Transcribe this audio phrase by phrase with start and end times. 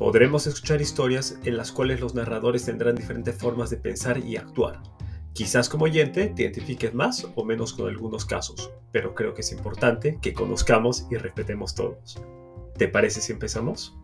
[0.00, 4.82] Podremos escuchar historias en las cuales los narradores tendrán diferentes formas de pensar y actuar.
[5.34, 9.52] Quizás como oyente te identifiques más o menos con algunos casos, pero creo que es
[9.52, 12.18] importante que conozcamos y respetemos todos.
[12.78, 13.94] ¿Te parece si empezamos?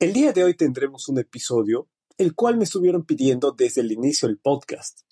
[0.00, 1.86] El día de hoy tendremos un episodio
[2.18, 5.02] el cual me estuvieron pidiendo desde el inicio del podcast.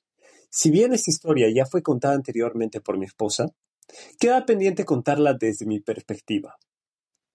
[0.51, 3.55] Si bien esta historia ya fue contada anteriormente por mi esposa,
[4.19, 6.59] queda pendiente contarla desde mi perspectiva.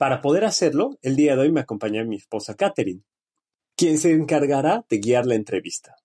[0.04, 3.04] Para poder hacerlo, el día de hoy me acompaña mi esposa Catherine,
[3.78, 5.96] quien se encargará de guiar la entrevista.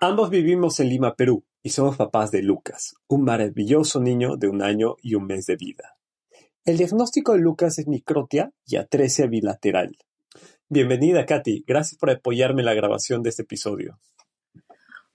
[0.00, 4.60] Ambos vivimos en Lima, Perú, y somos papás de Lucas, un maravilloso niño de un
[4.60, 5.96] año y un mes de vida.
[6.64, 9.96] El diagnóstico de Lucas es microtia y atresia bilateral,
[10.68, 11.62] Bienvenida, Katy.
[11.64, 14.00] Gracias por apoyarme en la grabación de este episodio.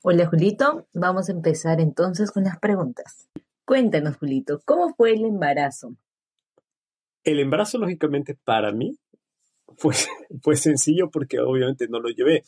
[0.02, 0.88] Hola, Julito.
[0.94, 3.28] Vamos a empezar entonces con las preguntas.
[3.66, 5.98] Cuéntanos, Julito, ¿cómo fue el embarazo?
[7.24, 8.98] El embarazo, lógicamente, para mí
[9.78, 9.94] fue,
[10.42, 12.44] fue sencillo porque obviamente no lo llevé,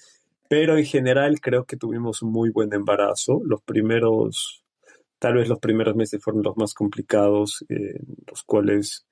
[0.49, 3.41] pero en general creo que tuvimos un muy buen embarazo.
[3.45, 4.63] Los primeros,
[5.19, 9.05] tal vez los primeros meses fueron los más complicados, en los cuales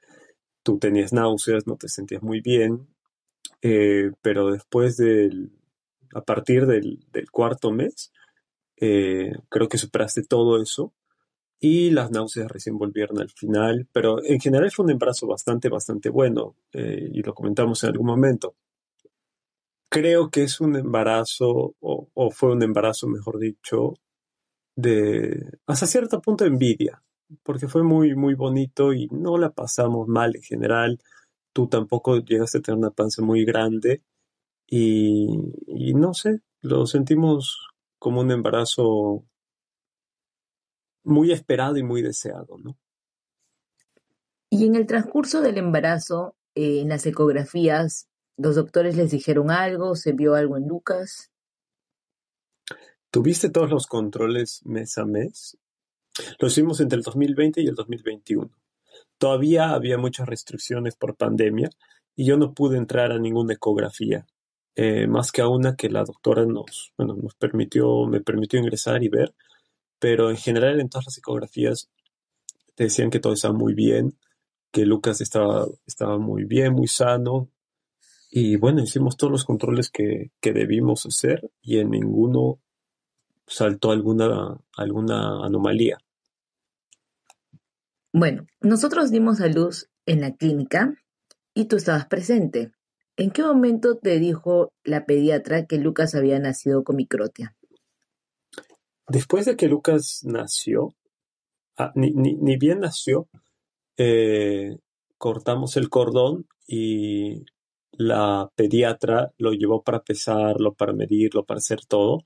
[0.64, 2.88] tú tenías náuseas, no te sentías muy bien,
[3.62, 5.52] eh, pero después del,
[6.14, 7.00] a partir del,
[7.32, 8.12] cuarto mes,
[8.78, 10.94] eh, creo que superaste todo eso
[11.64, 16.10] y las náuseas recién volvieron al final, pero en general fue un embarazo bastante, bastante
[16.10, 18.56] bueno eh, y lo comentamos en algún momento.
[19.90, 23.94] Creo que es un embarazo, o, o, fue un embarazo, mejor dicho,
[24.76, 27.02] de hasta cierto punto envidia,
[27.44, 31.00] porque fue muy, muy bonito y no la pasamos mal en general
[31.54, 34.02] tú tampoco llegaste a tener una panza muy grande
[34.68, 35.28] y,
[35.94, 37.70] no sé, lo sentimos
[38.00, 39.24] como un embarazo
[41.04, 42.78] muy esperado y muy deseado, ¿no?
[44.50, 49.96] Y en el transcurso del embarazo, eh, en las ecografías, ¿los doctores les dijeron algo?
[49.96, 51.32] ¿Se vio algo en Lucas?
[53.10, 55.58] ¿Tuviste todos los controles mes a mes?
[56.40, 58.50] Lo hicimos entre el 2020 y el 2021.
[59.18, 61.70] Todavía había muchas restricciones por pandemia
[62.16, 64.26] y yo no pude entrar a ninguna ecografía,
[64.76, 69.04] eh, más que a una que la doctora nos, bueno, nos permitió, me permitió ingresar
[69.04, 69.34] y ver,
[70.04, 71.90] pero en general en todas las ecografías
[72.76, 74.18] te decían que todo estaba muy bien,
[74.70, 77.50] que Lucas estaba, estaba muy bien, muy sano,
[78.30, 82.60] y bueno, hicimos todos los controles que, que debimos hacer y en ninguno
[83.48, 86.00] saltó alguna, alguna anomalía.
[88.12, 90.98] Bueno, nosotros dimos a luz en la clínica
[91.54, 92.74] y tú estabas presente.
[93.16, 97.56] ¿En qué momento te dijo la pediatra que Lucas había nacido con microtia?
[99.08, 100.96] Después de que Lucas nació,
[101.78, 103.28] ah, ni, bien nació,
[103.98, 104.78] eh,
[105.18, 107.44] cortamos el cordón y
[107.92, 112.24] la pediatra lo llevó para pesarlo, para medirlo, para hacer todo.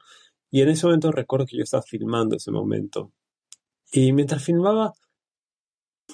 [0.52, 3.12] Y en ese momento recuerdo que yo estaba filmando ese momento.
[3.92, 4.94] Y mientras filmaba,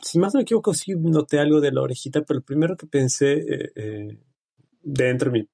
[0.02, 2.88] si más no me equivoco, sí noté algo de la orejita, pero lo primero que
[2.88, 4.20] pensé eh, eh,
[4.82, 5.50] dentro de mi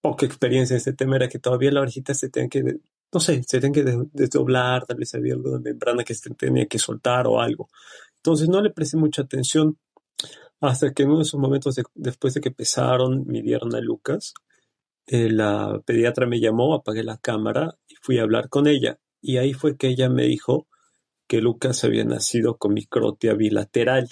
[0.00, 2.80] poca experiencia en este tema era que todavía la orejita se tenía que,
[3.12, 6.66] no sé, se tenía que desdoblar, tal vez había algo de membrana que se tenía
[6.66, 7.68] que soltar o algo.
[8.16, 9.78] Entonces no le presté mucha atención
[10.60, 14.34] hasta que en uno de esos momentos, después de que pesaron, midieron a Lucas,
[15.06, 18.98] eh, la pediatra me llamó, apagué la cámara y fui a hablar con ella.
[19.20, 20.68] Y ahí fue que ella me dijo
[21.26, 24.10] que Lucas había nacido con microtia bilateral.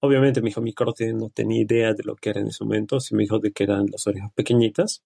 [0.00, 3.14] Obviamente mi hijo microtia no tenía idea de lo que era en ese momento, sí
[3.14, 5.02] me dijo de que eran las orejas pequeñitas.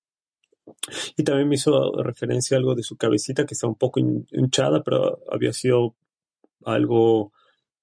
[1.17, 4.83] Y también me hizo referencia a algo de su cabecita que estaba un poco hinchada,
[4.83, 5.95] pero había sido
[6.65, 7.33] algo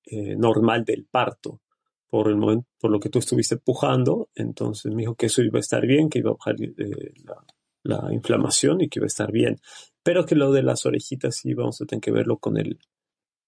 [0.06, 1.62] eh, normal del parto
[2.10, 4.30] por el lo que tú estuviste empujando.
[4.36, 7.46] Entonces me dijo que eso iba a estar bien, que iba a bajar eh, la,
[7.84, 9.60] la, inflamación y que iba a estar bien.
[10.04, 12.80] Pero que lo de las orejitas sí vamos a tener que verlo con el,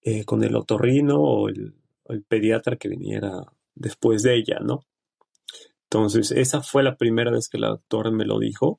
[0.02, 1.76] eh, con el otorrino o el,
[2.28, 3.32] pediatra que viniera
[3.74, 4.86] después de ella, ¿no?
[5.86, 8.78] Entonces, esa fue la primera vez que la doctora me lo dijo.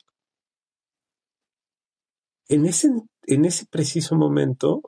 [2.49, 2.89] En ese,
[3.27, 4.83] en ese preciso momento,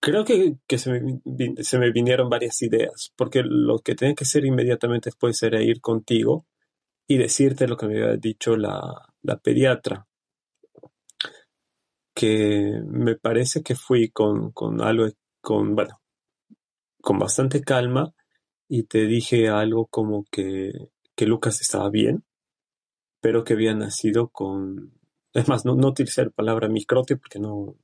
[0.00, 1.20] creo que, se, me,
[1.62, 5.80] se, me, vinieron varias ideas, porque lo que tenía que hacer inmediatamente después era ir
[5.80, 6.46] contigo
[7.06, 8.80] y decirte lo que me había dicho la,
[9.22, 10.06] la pediatra,
[12.14, 15.08] que me parece que fui con, con algo,
[15.40, 16.00] con, bueno,
[17.02, 18.14] con bastante calma
[18.68, 20.72] y te dije algo como que,
[21.16, 22.24] que Lucas estaba bien,
[23.24, 24.92] pero que había nacido con...
[25.32, 26.68] Es más, no, utilicé la palabra
[27.18, 27.74] porque no,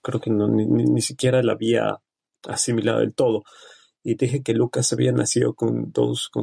[0.00, 2.00] creo que ni, siquiera la había
[2.46, 3.42] asimilado del todo.
[4.04, 5.92] Y dije que Lucas había nacido con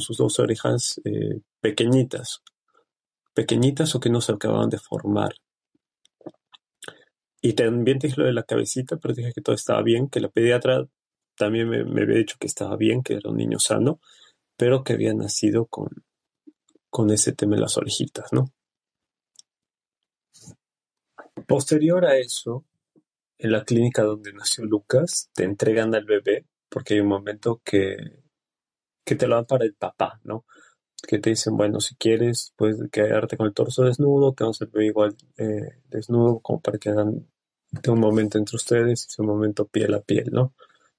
[0.02, 2.42] sus dos orejas eh, pequeñitas,
[3.34, 5.34] pequeñitas o que no se acababan de formar.
[7.42, 10.28] Y también dije lo de la cabecita, pero dije que todo estaba bien, que la
[10.28, 10.86] pediatra
[11.38, 14.02] también me, me, había dicho que estaba bien, que era un niño sano,
[14.58, 15.88] pero que había nacido con,
[16.90, 18.52] con ese tema en las orejitas, ¿no?
[21.48, 22.66] Posterior a eso,
[23.38, 27.96] en la clínica donde nació Lucas, te entregan al bebé, porque hay un momento que,
[29.06, 30.46] que te lo dan para el papá, ¿no?
[31.08, 34.88] Que te dicen, bueno, si quieres, puedes quedarte con el torso desnudo, tenemos el bebé
[34.88, 37.28] igual eh, desnudo, como para que hagan
[37.88, 40.54] un momento entre ustedes, ese momento piel a piel, ¿no?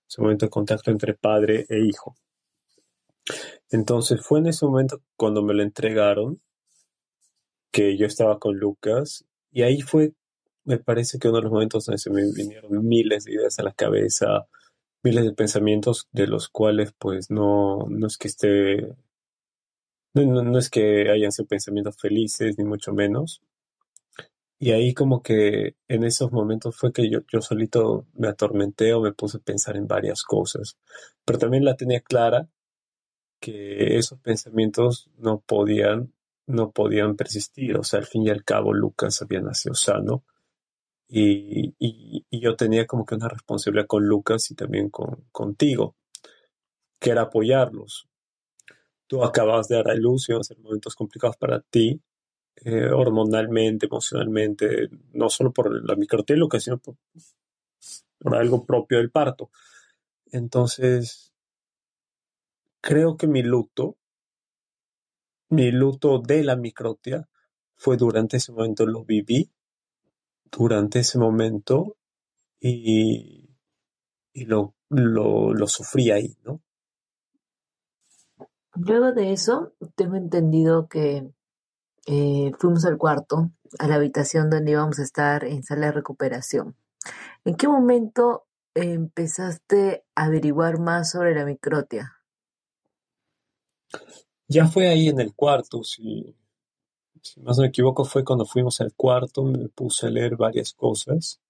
[0.09, 2.17] Ese momento de contacto entre padre e hijo.
[3.71, 6.41] Entonces fue en ese momento cuando me lo entregaron
[7.71, 10.13] que yo estaba con Lucas y ahí fue,
[10.65, 13.63] me parece que uno de los momentos donde se me vinieron miles de ideas a
[13.63, 14.47] la cabeza,
[15.03, 18.95] miles de pensamientos de los cuales pues no, no es que esté,
[20.15, 23.43] no, no es que hayan sido pensamientos felices ni mucho menos,
[24.61, 29.01] y ahí como que en esos momentos fue que yo, yo solito me atormenté o
[29.01, 30.77] me puse a pensar en varias cosas.
[31.25, 32.49] Pero también la tenía clara
[33.41, 36.13] que esos pensamientos no podían,
[36.47, 37.77] no podían persistir.
[37.77, 40.25] O sea, al fin y al cabo Lucas había nacido sano.
[41.09, 45.97] Y, y, yo tenía como que una responsabilidad con Lucas y también con, contigo,
[47.01, 48.09] que era apoyarlos.
[49.07, 51.99] Tú acabas de dar a luz y van a ser momentos complicados para ti,
[52.57, 56.97] eh, hormonalmente, emocionalmente, no solo por la microteluca, sino por,
[58.19, 59.51] por, algo propio del parto.
[60.31, 61.28] Entonces,
[62.81, 63.97] creo que mi luto,
[65.51, 67.29] mi luto de la microtia,
[67.75, 69.51] fue durante ese momento, lo viví
[70.51, 71.97] durante ese momento
[72.61, 73.49] y,
[74.35, 76.61] lo, lo sufrí ahí, ¿no?
[78.81, 81.29] Luego de eso, tengo entendido que
[82.07, 86.77] eh, fuimos al cuarto, a la habitación donde íbamos a estar en sala de recuperación.
[87.45, 92.18] ¿En qué momento empezaste a averiguar más sobre la microtia?
[94.49, 96.35] Ya fue ahí en el cuarto, si,
[97.43, 101.41] más no me equivoco, fue cuando fuimos al cuarto, me puse a leer varias cosas.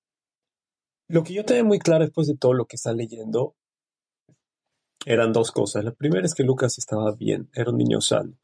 [1.08, 3.54] Lo que yo tenía muy claro después de todo lo que está leyendo
[5.06, 5.84] eran dos cosas.
[5.84, 8.36] La primera es que Lucas estaba bien, era un niño sano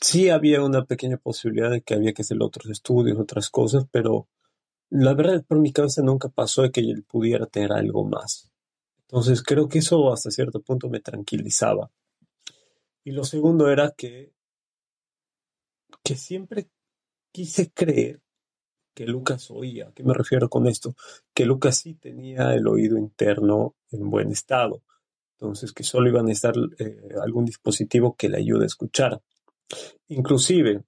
[0.00, 4.28] sí había una pequeña posibilidad de que había que hacer otros estudios, otras cosas, pero
[4.90, 8.50] la verdad por mi cabeza nunca pasó de que él pudiera tener algo más.
[9.02, 11.90] Entonces creo que eso hasta cierto punto me tranquilizaba.
[13.04, 14.32] Y lo segundo era que,
[16.02, 16.68] que siempre
[17.32, 18.20] quise creer
[18.94, 19.88] que Lucas oía.
[19.88, 20.94] ¿A qué me refiero con esto?
[21.32, 24.82] Que Lucas sí tenía el oído interno en buen estado.
[25.38, 29.22] Entonces que solo iba a necesitar eh, algún dispositivo que le ayude a escuchar.
[30.08, 30.82] Inclusive,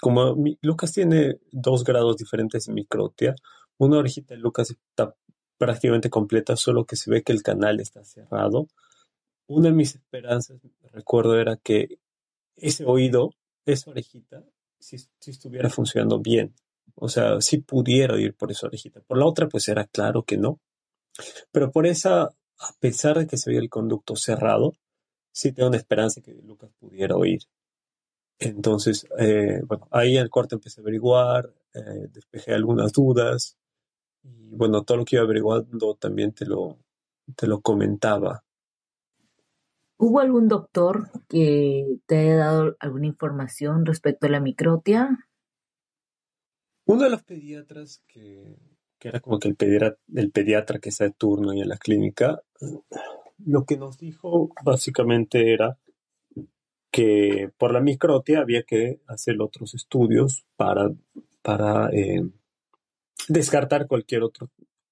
[0.00, 3.36] como Lucas tiene dos grados diferentes de microtia,
[3.78, 5.14] una orejita de Lucas está
[5.58, 8.66] prácticamente completa, solo que se ve que el canal está cerrado.
[9.46, 10.60] Una de mis esperanzas,
[10.92, 11.98] recuerdo, era que
[12.56, 13.30] ese oído,
[13.64, 14.44] esa orejita,
[14.78, 16.54] si, estuviera funcionando bien.
[16.94, 19.00] O sea, si pudiera oír por esa orejita.
[19.00, 20.60] Por la otra, pues era claro que no.
[21.52, 24.74] Pero por esa, a pesar de que se veía el conducto cerrado,
[25.32, 27.42] sí tengo una esperanza que Lucas pudiera oír.
[28.38, 33.56] Entonces, eh, bueno, ahí en el cuarto empecé a averiguar, eh, despejé algunas dudas
[34.22, 36.78] y bueno, todo lo que iba averiguando también te lo,
[37.36, 38.44] te lo comentaba.
[40.02, 45.28] ¿Hubo algún doctor que te haya dado alguna información respecto a la microtia?
[46.86, 48.56] Uno de los pediatras que,
[48.98, 52.40] era como que el pediatra, el pediatra que está de turno ahí en la clínica,
[53.44, 55.76] lo que nos dijo básicamente era
[56.90, 60.90] que por la microtia había que hacer otros estudios para,
[61.42, 62.26] para eh,
[63.28, 64.48] descartar cualquier otro,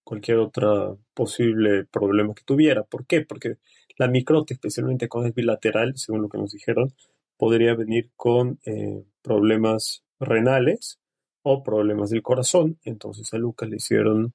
[0.09, 2.83] cualquier otro posible problema que tuviera.
[2.83, 3.21] ¿Por qué?
[3.21, 3.59] Porque
[3.99, 6.95] la microtia, especialmente cuando es bilateral, según lo que nos dijeron,
[7.37, 10.99] podría venir con eh, problemas renales
[11.43, 12.79] o problemas del corazón.
[12.85, 14.33] Entonces a Lucas le hicieron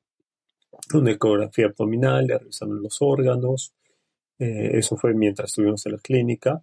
[0.93, 3.73] una ecografía abdominal, le revisaron los órganos,
[4.37, 6.61] eh, eso fue mientras estuvimos en la clínica.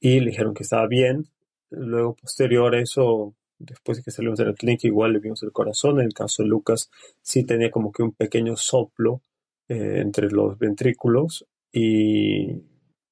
[0.00, 1.26] y le dijeron que estaba bien.
[1.70, 5.52] Luego, posterior a eso, después de que salimos de la clínica, igual le vimos el
[5.52, 6.00] corazón.
[6.00, 6.90] En el caso de Lucas,
[7.22, 9.22] sí tenía como que un pequeño soplo
[9.68, 12.54] eh, entre los ventrículos, y,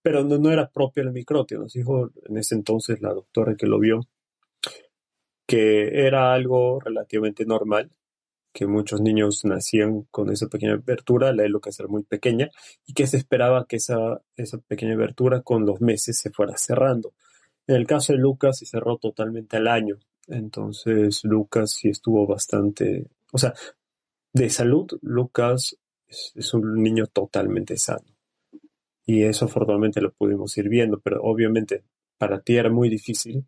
[0.03, 1.59] pero no, era propio del microtio.
[1.59, 4.01] Nos dijo en ese entonces la doctora que lo vio
[5.47, 7.91] que era algo relativamente normal,
[8.53, 12.51] que muchos niños nacían con esa pequeña abertura, la Lucas era muy pequeña,
[12.87, 17.15] y que se esperaba que esa, esa pequeña abertura con los meses se fuera cerrando.
[17.67, 23.11] En el caso de Lucas se cerró totalmente al año, entonces Lucas sí estuvo bastante,
[23.33, 23.55] o sea,
[24.33, 28.07] de salud, Lucas es, un niño totalmente sano.
[29.05, 31.85] Y eso afortunadamente lo pudimos ir viendo, pero obviamente
[32.19, 33.45] para ti era muy difícil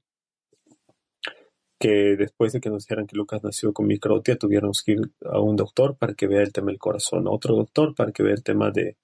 [1.79, 5.41] que después de que nos dijeran que Lucas nació con microtia, tuviéramos que ir a
[5.41, 8.35] un doctor para que vea el tema del corazón, a otro doctor para que vea
[8.35, 8.97] el tema de,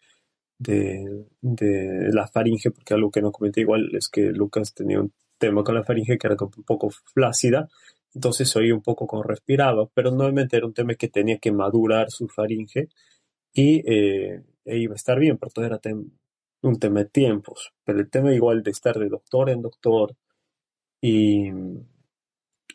[0.58, 5.12] de, de, la faringe, porque algo que no comenté igual es que Lucas tenía un
[5.38, 7.68] tema con la faringe que era un poco flácida,
[8.14, 12.10] entonces oí un poco cómo respiraba, pero nuevamente era un tema que tenía que madurar
[12.10, 12.88] su faringe
[13.52, 15.80] y eh, e iba a estar bien, pero todo era
[16.62, 20.14] un tema de tiempos, pero el tema igual de estar de doctor en doctor
[21.00, 21.50] y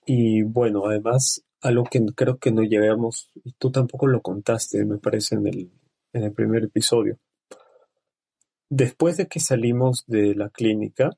[0.06, 4.98] y bueno, además, algo que creo que no llevamos, y tú tampoco lo contaste, me
[4.98, 5.72] parece, en el,
[6.14, 7.18] en el primer episodio.
[8.70, 11.12] Después de que salimos de la clínica,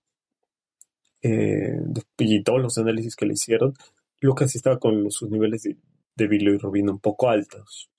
[1.24, 1.80] eh,
[2.18, 3.74] y todos los análisis que le hicieron,
[4.20, 5.78] Lucas estaba con sus niveles de,
[6.16, 7.90] de bilirrubina un poco altos.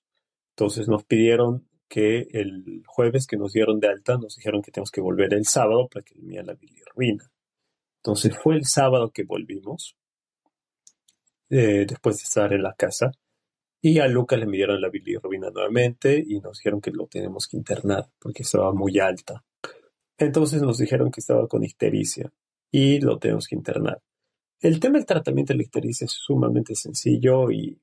[0.51, 4.91] Entonces nos pidieron que el jueves que nos dieron de alta, nos dijeron que tenemos
[4.91, 7.31] que volver el sábado para que elimine la bilirrubina.
[7.97, 9.97] Entonces fue el sábado que volvimos
[11.49, 13.11] eh, después de estar en la casa.
[13.81, 17.57] Y a Lucas le midieron la bilirrubina nuevamente y nos dijeron que lo tenemos que
[17.57, 19.43] internar porque estaba muy alta.
[20.17, 22.31] Entonces nos dijeron que estaba con ictericia
[22.75, 24.01] y lo tenemos que internar.
[24.59, 27.79] El tema del tratamiento de ictericia es sumamente sencillo y,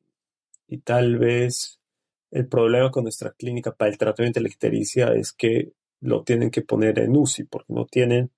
[0.68, 1.80] y tal vez
[2.30, 6.60] el problema con nuestra clínica para el tratamiento de ictericia es que lo tienen que
[6.60, 8.32] poner en UCI porque no tienen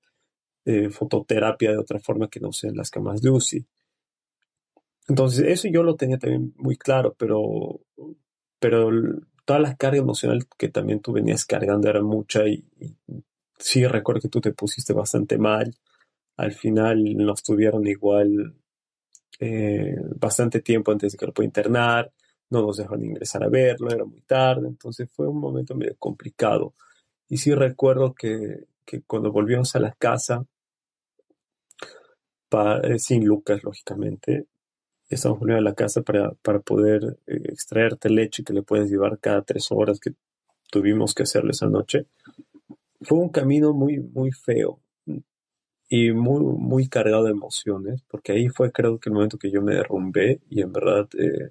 [0.64, 3.66] eh, fototerapia de otra forma que no sean las camas de UCI.
[5.08, 7.80] Entonces, eso yo lo tenía también muy claro, pero,
[8.60, 8.90] pero
[9.44, 12.64] toda la carga emocional que también tú venías cargando era mucha y,
[13.58, 15.74] sí recuerdo que tú te pusiste bastante mal.
[16.36, 18.54] Al final nos tuvieron igual
[19.40, 22.12] eh, bastante tiempo antes de que lo pueda internar,
[22.50, 26.74] no nos dejaron ingresar a verlo, era muy tarde, entonces fue un momento medio complicado.
[27.28, 30.46] Y sí recuerdo que, que cuando volvimos a la casa,
[32.82, 34.46] eh, sin Lucas, lógicamente,
[35.08, 39.18] estamos volviendo a la casa para, para poder eh, extraerte leche que le puedes llevar
[39.18, 40.12] cada tres horas que
[40.70, 42.06] tuvimos que hacerle esa noche.
[43.00, 44.80] Fue un camino muy, muy feo
[45.88, 49.62] y muy, muy cargado de emociones, porque ahí fue creo que el momento que yo
[49.62, 51.50] me derrumbé y en verdad eh,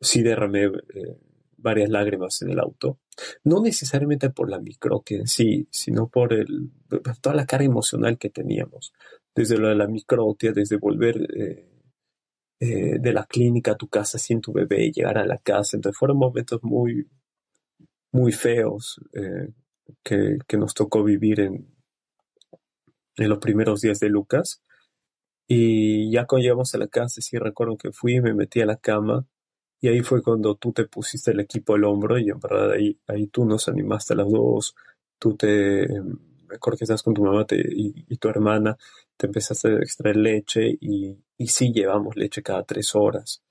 [0.00, 1.18] sí derramé eh,
[1.56, 3.00] varias lágrimas en el auto.
[3.44, 6.70] No necesariamente por la microtia en sí, sino por el,
[7.20, 8.92] toda la carga emocional que teníamos.
[9.34, 11.26] Desde lo de la microtia, desde volver
[12.60, 15.76] eh, de la clínica a tu casa sin tu bebé y llegar a la casa.
[15.76, 17.06] Entonces fueron momentos muy,
[18.12, 19.52] muy feos eh,
[20.02, 21.73] que, que, nos tocó vivir en,
[23.16, 24.62] en los primeros días de Lucas.
[25.46, 28.66] Y ya cuando llegamos a la casa, sí recuerdo que fui y me metí a
[28.66, 29.26] la cama.
[29.80, 32.98] Y ahí fue cuando tú te pusiste el equipo al hombro y en verdad ahí,
[33.06, 34.74] ahí tú nos animaste a las dos.
[35.18, 35.86] Tú te,
[36.54, 38.76] me acuerdo que estás con tu mamá y, tu hermana,
[39.16, 43.42] te empezaste a extraer leche y, y sí llevamos leche cada tres horas.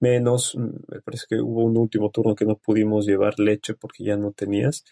[0.00, 4.04] Menos, mm, me parece que hubo un último turno que no pudimos llevar leche porque
[4.04, 4.84] ya no tenías.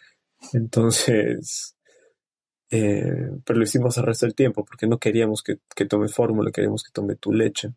[0.52, 1.75] Entonces,
[2.70, 6.50] eh, pero lo hicimos al resto del tiempo porque no queríamos que, que tome fórmula,
[6.50, 7.70] queríamos que tome tu leche.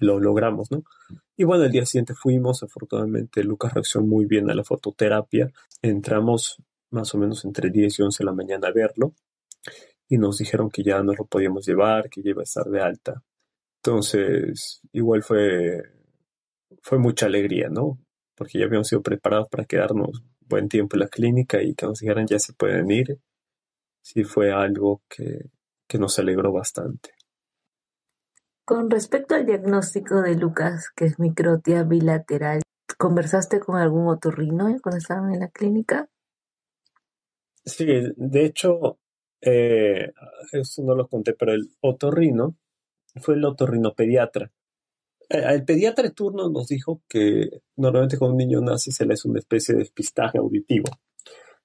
[0.00, 0.84] lo logramos, ¿no?
[1.36, 5.50] Y bueno, el día siguiente fuimos, afortunadamente Lucas reaccionó muy bien a la fototerapia.
[5.82, 9.14] Entramos más o menos entre 10 y 11 de la mañana a verlo
[10.08, 12.82] y nos dijeron que ya no lo podíamos llevar, que ya iba a estar de
[12.82, 13.22] alta.
[13.78, 15.82] Entonces, igual fue,
[16.82, 17.98] fue mucha alegría, ¿no?
[18.36, 22.00] Porque ya habíamos sido preparados para quedarnos buen tiempo en la clínica y que nos
[22.00, 23.18] dijeran ya se pueden ir.
[24.02, 25.50] Sí fue algo que,
[25.88, 27.10] que nos alegró bastante.
[28.64, 32.62] Con respecto al diagnóstico de Lucas, que es microtia bilateral,
[32.98, 36.08] ¿conversaste con algún otorrino cuando estaban en la clínica?
[37.64, 38.98] Sí, de hecho,
[39.40, 40.12] eh,
[40.52, 42.56] esto no lo conté, pero el otorrino
[43.16, 44.50] fue el otorrinopediatra.
[45.28, 49.14] Eh, el pediatra de turno nos dijo que normalmente cuando un niño nace se le
[49.14, 50.90] hace una especie de despistaje auditivo,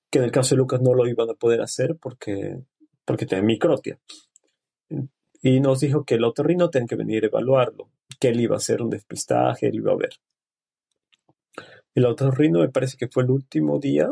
[0.09, 2.61] que en el caso de Lucas no lo iban a poder hacer porque
[3.07, 3.97] porque tenía microtia.
[5.41, 8.57] Y nos dijo que el otorrino tenía que venir a evaluarlo, que él iba a
[8.57, 10.09] hacer un despistaje, él iba a ver.
[11.95, 14.09] El otorrino me parece que fue el último día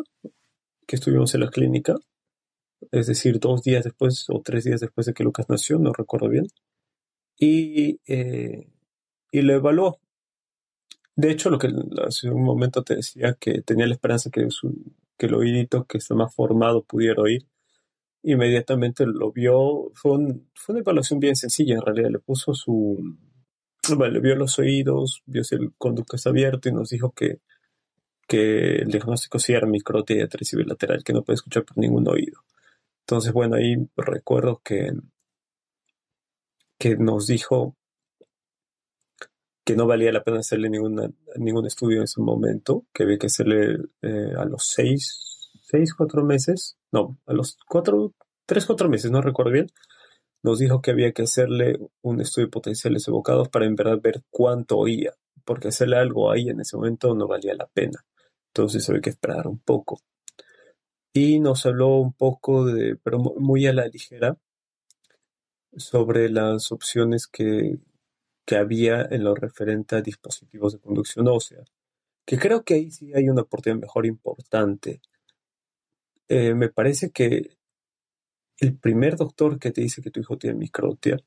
[0.88, 1.96] que estuvimos en la clínica,
[2.92, 6.30] es decir, dos días después o tres días después de que Lucas nació, no recuerdo
[6.30, 6.48] bien,
[7.38, 8.70] y, eh,
[9.30, 10.00] y lo evaluó.
[11.18, 11.70] De hecho, lo que
[12.06, 14.48] hace un momento te decía que tenía la esperanza que,
[15.18, 17.48] que el oídito que está más formado pudiera oír.
[18.24, 19.92] Inmediatamente lo vio.
[19.94, 20.18] Fue,
[20.56, 22.10] fue una evaluación bien sencilla, en realidad.
[22.12, 23.18] Le puso su.
[23.96, 27.40] Bueno, le vio los oídos, vio si el conducto está abierto y nos dijo que,
[28.28, 32.42] que el diagnóstico sí era microtia bilateral, que no puede escuchar por ningún oído.
[33.02, 34.92] Entonces, bueno, ahí recuerdo que,
[36.80, 37.76] que nos dijo
[39.66, 43.28] que no valía la pena hacerle ninguna, ningún estudio en ese momento, que había que
[43.28, 48.14] hacerle eh, a los seis, seis, cuatro meses, no, a los cuatro,
[48.46, 49.68] tres, cuatro meses, no recuerdo bien,
[50.44, 54.24] nos dijo que había que hacerle un estudio de potenciales evocados para en verdad ver
[54.30, 58.06] cuánto oía, porque hacerle algo ahí en ese momento no valía la pena.
[58.54, 60.00] Entonces había que esperar un poco.
[61.12, 64.38] Y nos habló un poco de, pero muy a la ligera,
[65.76, 67.80] sobre las opciones que,
[68.46, 71.64] que había en lo referente a dispositivos de conducción ósea,
[72.26, 75.02] que creo que ahí sí hay una oportunidad mejor importante.
[76.28, 77.58] Eh, me parece que
[78.60, 81.18] el primer doctor que te dice que tu hijo tiene microtia,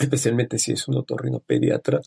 [0.00, 2.00] especialmente si es un otorrinopediatra,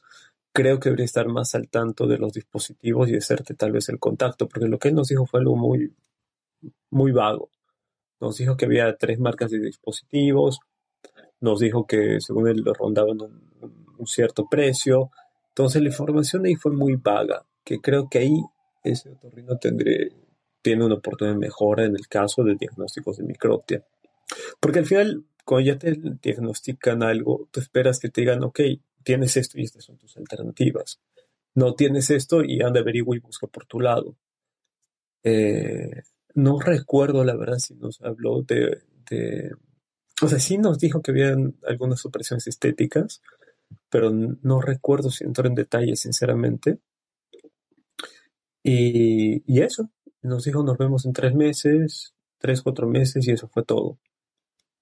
[0.54, 4.00] creo que debería estar más al tanto de los dispositivos y hacerte tal vez el
[4.00, 5.94] contacto, porque lo que él nos dijo fue algo muy,
[6.90, 7.50] muy vago.
[8.20, 10.60] Nos dijo que había tres marcas de dispositivos,
[11.40, 15.12] nos dijo que según él rondaban un, un cierto precio.
[15.50, 18.42] Entonces la información ahí fue muy vaga, que creo que ahí
[18.84, 20.12] ese otorrino tendré,
[20.62, 23.84] tiene una oportunidad de mejora en el caso de diagnósticos de microtia.
[24.60, 28.60] Porque al final, cuando ya te diagnostican algo, tú esperas que te digan, ok,
[29.04, 31.00] tienes esto y estas son tus alternativas.
[31.54, 34.16] No tienes esto y anda, averigua y busca por tu lado.
[35.24, 39.52] Eh, no recuerdo, la verdad, si nos habló de, de,
[40.22, 43.22] O sea, sí nos dijo que habían algunas operaciones estéticas,
[43.90, 46.80] pero no recuerdo si entró en detalle, sinceramente.
[48.64, 49.90] Y, y, eso,
[50.22, 54.00] nos dijo nos vemos en tres meses, tres, cuatro meses y eso fue todo.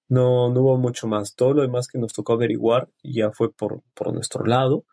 [0.08, 1.34] No, no hubo mucho más.
[1.34, 4.84] Todo lo demás que nos tocó averiguar ya fue por, por nuestro lado,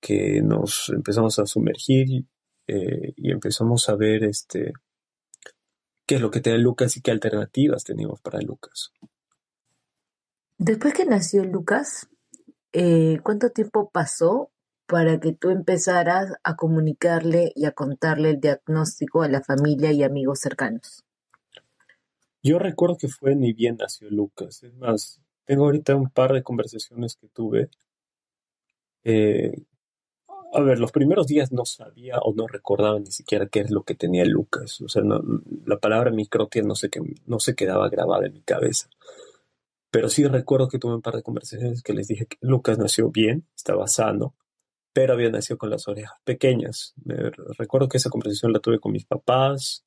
[0.00, 2.26] que nos empezamos a sumergir
[2.66, 4.72] eh, y empezamos a ver este,
[6.06, 8.92] qué es lo que tenía Lucas y qué alternativas teníamos para Lucas.
[10.58, 12.08] Después que nació Lucas,
[12.72, 14.50] eh, ¿cuánto tiempo pasó
[14.86, 20.02] para que tú empezaras a comunicarle y a contarle el diagnóstico a la familia y
[20.02, 21.04] amigos cercanos?
[22.42, 24.62] Yo recuerdo que fue ni bien nació Lucas.
[24.62, 27.68] Es más, tengo ahorita un par de conversaciones que tuve.
[29.04, 29.52] Eh,
[30.52, 33.82] a ver, los primeros días no sabía o no recordaba ni siquiera qué es lo
[33.82, 34.80] que tenía Lucas.
[34.80, 35.02] O sea,
[35.66, 36.90] la palabra microtia no se,
[37.26, 38.88] no se quedaba grabada en mi cabeza.
[39.90, 43.10] Pero sí recuerdo que tuve un par de conversaciones que les dije que Lucas nació
[43.10, 44.34] bien, estaba sano,
[44.92, 46.94] pero había nacido con las orejas pequeñas.
[47.58, 49.84] recuerdo que esa conversación la tuve con mis papás,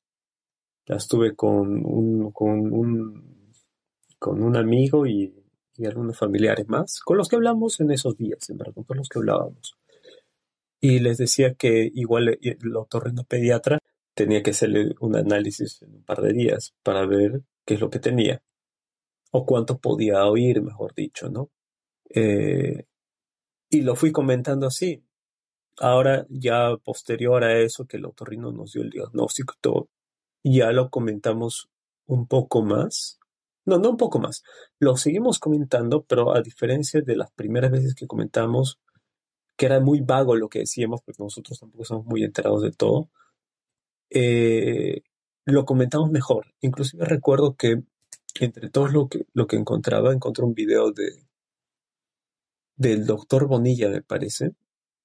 [0.86, 3.52] las tuve con un, con un,
[4.18, 5.34] con un amigo y,
[5.84, 9.18] algunos familiares más, con los que hablamos en esos días, en verdad, con los que
[9.18, 9.76] hablábamos.
[10.80, 13.78] Y les decía que igual el pediatra
[14.14, 17.90] tenía que hacerle un análisis en un par de días para ver qué es lo
[17.90, 18.40] que tenía
[19.32, 21.50] o cuánto podía oír, mejor dicho, ¿no?
[22.10, 22.84] Eh,
[23.70, 25.02] y lo fui comentando así.
[25.78, 29.88] Ahora, ya posterior a eso, que el otorrino nos dio el diagnóstico y todo,
[30.44, 31.70] ya lo comentamos
[32.06, 33.18] un poco más.
[33.64, 34.42] No, no un poco más.
[34.78, 38.80] Lo seguimos comentando, pero a diferencia de las primeras veces que comentamos,
[39.56, 43.08] que era muy vago lo que decíamos, porque nosotros tampoco somos muy enterados de todo,
[44.10, 45.02] eh,
[45.46, 46.46] lo comentamos mejor.
[46.60, 47.82] Inclusive recuerdo que
[48.40, 51.24] entre todo lo que, lo que encontraba, encontré un video de
[52.76, 54.52] del doctor Bonilla, me parece,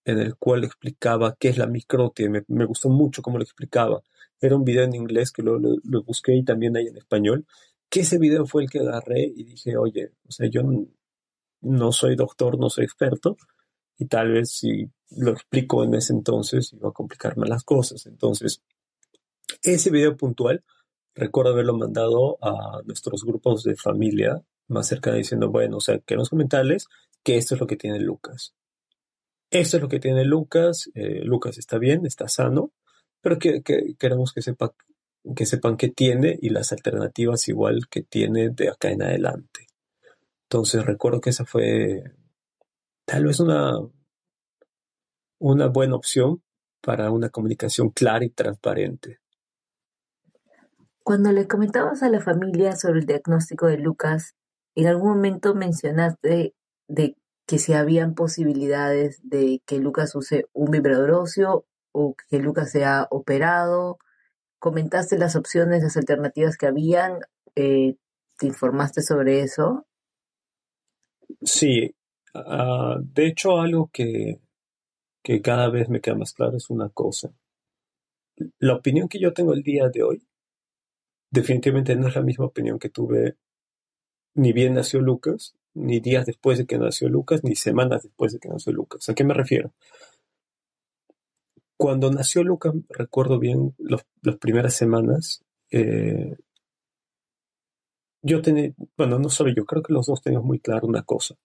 [0.05, 2.29] en el cual explicaba qué es la microtia.
[2.29, 4.01] Me, me gustó mucho cómo lo explicaba.
[4.41, 7.45] Era un video en inglés que lo, lo, busqué y también hay en español.
[7.89, 10.61] Que ese video fue el que agarré y dije, oye, o sea, yo
[11.61, 13.37] no soy doctor, no soy experto,
[13.97, 18.05] y tal vez si lo explico en ese entonces iba a complicarme las cosas.
[18.05, 18.61] Entonces,
[19.63, 20.63] ese video puntual
[21.17, 26.29] recuerdo haberlo mandado a nuestros grupos de familia más cercana diciendo, bueno, o sea, queremos
[26.29, 26.87] comentarles
[27.23, 28.53] que esto es lo que tiene Lucas.
[29.49, 32.71] Esto es lo que tiene Lucas, eh, Lucas está bien, está sano,
[33.21, 33.61] pero que,
[33.97, 34.41] queremos que
[35.35, 39.67] que sepan qué tiene y las alternativas igual que tiene de acá en adelante.
[40.43, 42.03] Entonces recuerdo que esa fue
[43.05, 43.77] tal vez una,
[45.39, 46.41] una buena opción
[46.81, 49.19] para una comunicación clara y transparente.
[51.07, 54.35] Cuando le comentabas a la familia sobre el diagnóstico de Lucas,
[54.75, 56.53] en algún momento mencionaste
[56.89, 57.15] de
[57.45, 63.07] que si habían posibilidades de que Lucas use un vibrador óseo o que Lucas sea
[63.09, 63.99] operado.
[64.59, 67.21] Comentaste las opciones, las alternativas que habían.
[67.55, 67.95] Eh,
[68.37, 69.87] ¿Te informaste sobre eso?
[71.41, 71.95] Sí.
[72.33, 74.41] Ah, de hecho, algo que,
[75.23, 77.31] que cada vez me queda más claro es una cosa.
[78.59, 80.27] La opinión que yo tengo el día de hoy
[81.29, 83.35] definitivamente no es la misma opinión que tuve
[84.35, 88.39] ni bien nació Lucas, ni días después de que nació Lucas, ni semanas después de
[88.39, 89.09] que nació Lucas.
[89.09, 89.73] ¿A qué me refiero?
[91.75, 96.35] Cuando nació Lucas, recuerdo bien las primeras semanas, eh,
[98.21, 101.35] yo tenía, bueno, no solo yo, creo que los dos teníamos muy claro una cosa,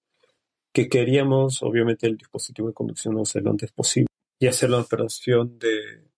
[0.72, 5.58] que queríamos, obviamente, el dispositivo de conducción hacerlo lo antes posible y hacer la operación
[5.58, 6.11] de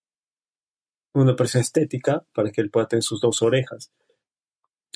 [1.15, 3.93] una operación estética para que él pueda tener sus dos orejas.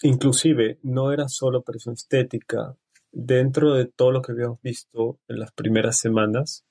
[0.02, 2.76] Inclusive, no era solo operación estética,
[3.10, 6.64] dentro de todo lo que habíamos visto en las primeras semanas,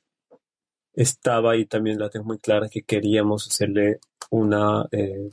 [0.93, 5.31] estaba ahí también la tengo muy clara que queríamos hacerle una, eh,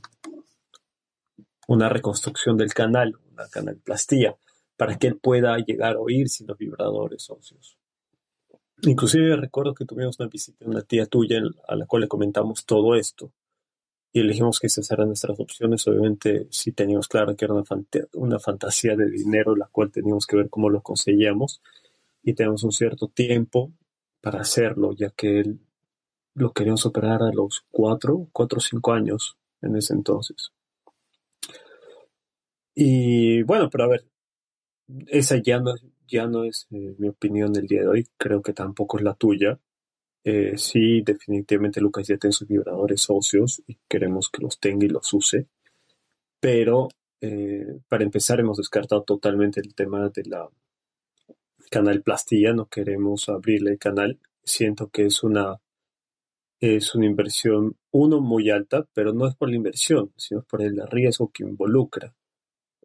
[1.68, 4.36] una reconstrucción del canal, una canalplastía,
[4.76, 7.78] para que él pueda llegar a oír sin los vibradores óseos.
[8.82, 12.64] Inclusive recuerdo que tuvimos una visita de una tía tuya a la cual le comentamos
[12.64, 13.32] todo esto
[14.14, 15.88] y elegimos que esas eran nuestras opciones.
[15.88, 17.64] Obviamente sí teníamos claro que era una,
[18.12, 21.60] una fantasía de dinero, la cual teníamos que ver cómo lo conseguíamos
[22.22, 23.72] y tenemos un cierto tiempo
[24.20, 25.58] para hacerlo, ya que él
[26.34, 30.52] lo queríamos operar a los cuatro, cuatro o cinco años en ese entonces.
[32.72, 34.06] Y bueno, pero a ver,
[35.08, 35.74] esa ya no,
[36.06, 39.14] ya no es eh, mi opinión del día de hoy, creo que tampoco es la
[39.14, 39.58] tuya.
[40.24, 44.88] Eh, sí, definitivamente Lucas ya tiene sus vibradores óseos y queremos que los tenga y
[44.88, 45.46] los use.
[46.40, 46.88] Pero
[47.20, 50.48] eh, para empezar hemos descartado totalmente el tema de la
[51.70, 52.52] canal plastilla.
[52.54, 54.18] No queremos abrirle el canal.
[54.42, 55.60] Siento que es una
[56.60, 60.80] es una inversión, uno, muy alta, pero no es por la inversión, sino por el
[60.88, 62.14] riesgo que involucra.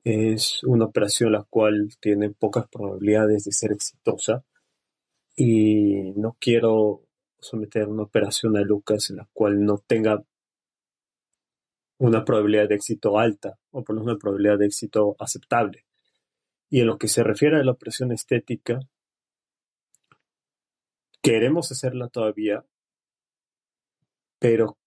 [0.04, 4.44] Es una operación la cual tiene pocas probabilidades de ser exitosa
[5.36, 7.04] y no quiero
[7.42, 10.24] someter una operación a Lucas en la cual no tenga
[11.98, 15.86] una probabilidad de éxito alta o por lo menos una probabilidad de éxito aceptable.
[16.70, 18.80] Y en lo que se refiere a la operación estética,
[21.22, 22.64] queremos hacerla todavía,
[24.40, 24.78] pero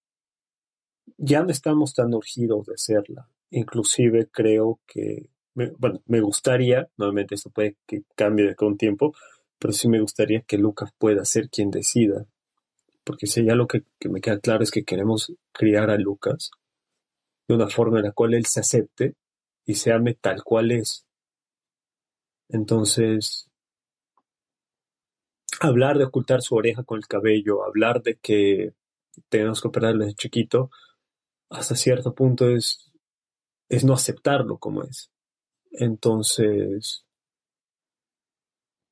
[1.19, 3.29] ya no estamos tan urgidos de hacerla.
[3.51, 9.15] Inclusive creo que, bueno, me gustaría, nuevamente esto puede que cambie con tiempo,
[9.59, 12.27] pero sí me gustaría que Lucas pueda ser quien decida
[13.05, 16.51] porque si ya lo que, me queda claro es que queremos criar a Lucas
[17.49, 19.15] de una forma en la cual él se acepte
[19.65, 21.07] y se ame tal cual es.
[22.49, 23.51] Entonces,
[25.61, 28.75] hablar de ocultar su oreja con el cabello, hablar de que
[29.29, 30.71] tenemos que operarlo desde chiquito,
[31.51, 32.93] hasta cierto punto es,
[33.69, 35.11] es no aceptarlo como es.
[35.73, 37.05] Entonces,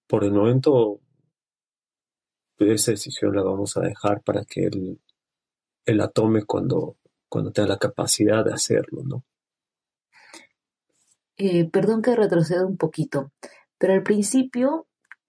[0.07, 1.01] por el momento
[2.61, 5.01] esa decisión la vamos a dejar para que él,
[5.87, 6.97] la tome cuando,
[7.53, 9.25] tenga la capacidad de hacerlo, ¿no?
[11.37, 13.33] Eh, perdón que retroceda un poquito,
[13.79, 14.87] pero al principio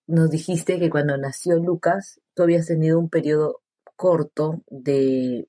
[0.08, 3.62] nos dijiste que cuando nació Lucas, tú habías tenido un periodo
[3.96, 5.48] corto de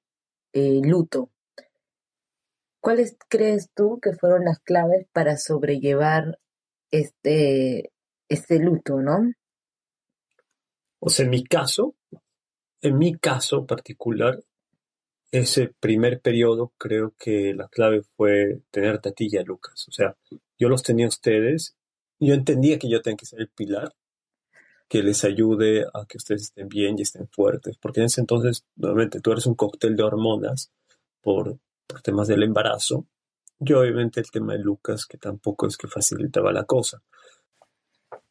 [0.53, 1.31] eh, luto.
[2.81, 6.39] ¿Cuáles crees tú que fueron las claves para sobrellevar
[6.91, 7.93] este,
[8.29, 9.33] este luto, no?
[11.05, 11.97] O sea, en mi caso,
[12.81, 14.41] en mi caso particular,
[15.33, 19.89] ese primer periodo creo que la clave fue tener Tatilla Lucas.
[19.89, 20.17] O sea,
[20.57, 21.75] yo los tenía a ustedes,
[22.21, 23.93] yo entendía que yo tenía que ser el pilar
[24.89, 28.65] que les ayude a que ustedes estén bien y estén fuertes, porque en ese entonces,
[28.77, 30.71] nuevamente, tú eres un cóctel de hormonas
[31.21, 33.09] por, por temas del embarazo.
[33.59, 37.03] Yo obviamente el tema de Lucas, que tampoco es que facilitaba la cosa.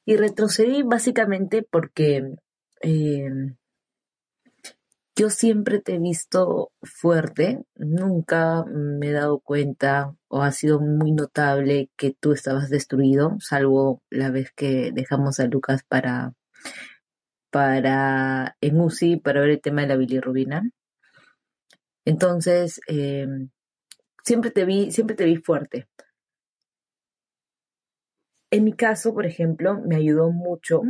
[0.06, 2.38] Y retrocedí básicamente porque
[2.82, 3.56] Em,
[5.16, 11.12] yo siempre te he visto fuerte, nunca me he dado cuenta o ha sido muy
[11.12, 16.34] notable que tú estabas destruido, salvo la vez que dejamos a Lucas para,
[17.52, 20.64] para en UCI para ver el tema de la bilirrubina.
[22.06, 23.50] Entonces, em,
[24.24, 25.88] siempre te vi, siempre te vi fuerte.
[28.52, 30.82] En mi caso, por ejemplo, me ayudó mucho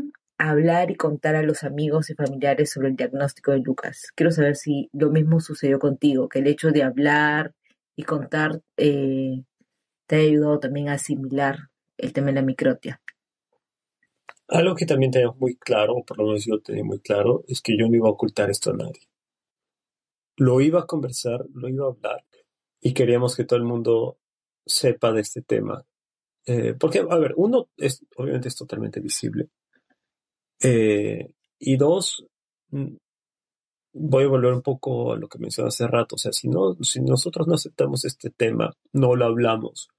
[0.50, 4.12] hablar y contar a los amigos y familiares sobre el diagnóstico de Lucas.
[4.16, 7.54] Quiero saber si lo mismo sucedió contigo, que el hecho de hablar
[7.96, 9.44] y contar eh,
[10.08, 13.02] te ha ayudado también a asimilar el tema de la microtia.
[14.48, 17.62] Algo que también tenemos muy claro, o por lo menos yo tenía muy claro, es
[17.62, 19.08] que yo no iba a ocultar esto a nadie.
[20.36, 22.26] Lo iba a conversar, lo iba a hablar,
[22.82, 24.18] y queríamos que todo el mundo
[24.66, 25.86] sepa de este tema.
[26.46, 29.50] Eh, porque, a ver, uno, es, obviamente es totalmente visible.
[30.64, 32.26] Eh, y dos,
[32.70, 32.96] mm,
[33.94, 36.16] voy a volver un poco a lo que mencioné hace rato.
[36.16, 39.90] O sea, si, no, si nosotros no aceptamos este tema, no lo hablamos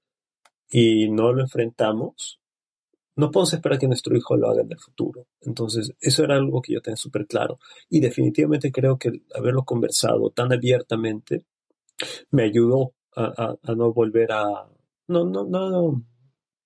[0.69, 2.39] y no lo enfrentamos,
[3.15, 5.27] no podemos esperar que nuestro hijo lo haga en el futuro.
[5.41, 7.59] Entonces, eso era algo que yo tenía súper claro.
[7.89, 11.45] Y definitivamente creo que haberlo conversado tan abiertamente
[12.31, 14.67] me ayudó a, no volver a...
[15.07, 16.03] No, no, no, no,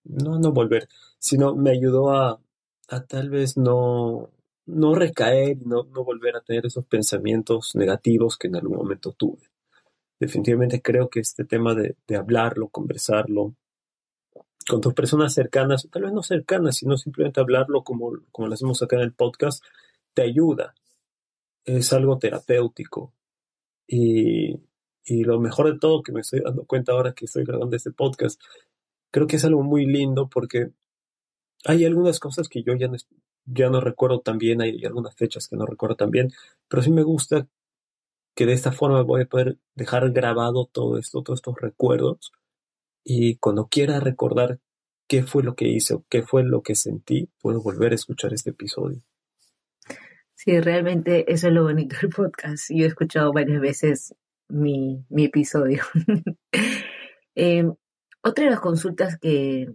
[0.05, 0.87] no, no volver,
[1.19, 2.39] sino me ayudó a,
[2.87, 4.29] a tal vez no,
[4.65, 9.51] no recaer no, no volver a tener esos pensamientos negativos que en algún momento tuve.
[10.19, 13.55] Definitivamente creo que este tema de, de hablarlo, conversarlo,
[14.67, 18.81] con tus personas cercanas, tal vez no cercanas, sino simplemente hablarlo como, como lo hacemos
[18.83, 19.63] acá en el podcast,
[20.13, 20.75] te ayuda.
[21.63, 23.13] Es algo terapéutico.
[23.87, 24.59] Y,
[25.05, 27.91] y lo mejor de todo que me estoy dando cuenta ahora que estoy grabando este
[27.91, 28.41] podcast,
[29.11, 30.71] creo que es algo muy lindo porque
[31.65, 32.97] hay algunas cosas que yo ya no,
[33.45, 36.31] ya no recuerdo tan bien, hay algunas fechas que no recuerdo tan bien,
[36.67, 37.47] pero sí me gusta
[38.35, 42.31] que de esta forma voy a poder dejar grabado todo esto, todos estos recuerdos
[43.03, 44.59] y cuando quiera recordar
[45.07, 48.33] qué fue lo que hice o qué fue lo que sentí, puedo volver a escuchar
[48.33, 49.01] este episodio.
[50.35, 52.69] Sí, realmente eso es lo bonito del podcast.
[52.69, 54.13] Yo he escuchado varias veces
[54.49, 55.83] mi, episodio.
[57.39, 57.71] Em,
[58.23, 59.67] otra de las consultas que,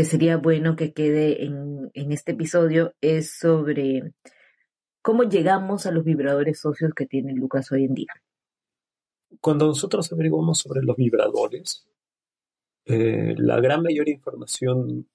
[0.00, 4.14] que sería bueno que quede en, en este episodio es sobre
[5.02, 8.12] cómo llegamos a los vibradores socios que tiene Lucas hoy en día.
[9.42, 11.86] Cuando nosotros averiguamos sobre los vibradores,
[12.86, 15.06] eh, la gran mayoría de información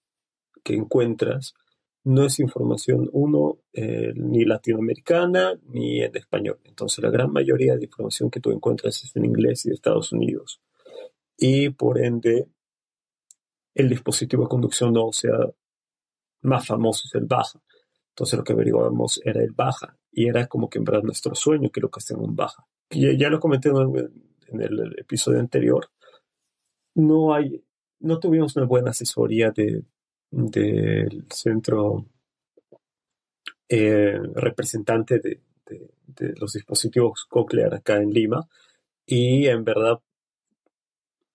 [0.63, 1.55] que encuentras
[2.03, 6.59] no es información, uno, eh, ni latinoamericana ni en español.
[6.63, 10.11] Entonces, la gran mayoría de información que tú encuentras es en inglés y de Estados
[10.11, 10.61] Unidos.
[11.39, 12.49] Y por ende,
[13.75, 15.37] el dispositivo de conducción no sea
[16.41, 17.61] más famoso es el baja.
[18.09, 19.97] Entonces, lo que averiguamos era el baja.
[20.11, 22.65] Y era como que nuestro sueño que lo que esté en baja.
[22.89, 25.89] Y ya lo comenté en el episodio anterior.
[26.95, 27.63] No hay,
[27.99, 29.83] no tuvimos una buena asesoría de
[30.35, 32.05] del centro
[33.69, 35.41] eh, representante de,
[36.37, 38.47] los dispositivos Cochlear acá en Lima.
[39.05, 39.99] Y en verdad,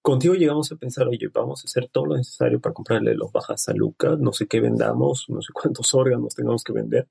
[0.02, 3.68] contigo llegamos a pensar, oye, vamos a hacer todo lo necesario para comprarle los bajas
[3.68, 7.08] a Luca, no sé qué vendamos, no sé cuántos órganos tengamos que vender,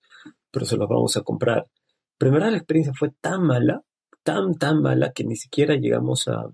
[0.52, 1.67] pero se los vamos a comprar.
[2.17, 3.84] Primera la experiencia fue tan mala,
[4.23, 6.52] tan, tan mala, que ni siquiera llegamos a,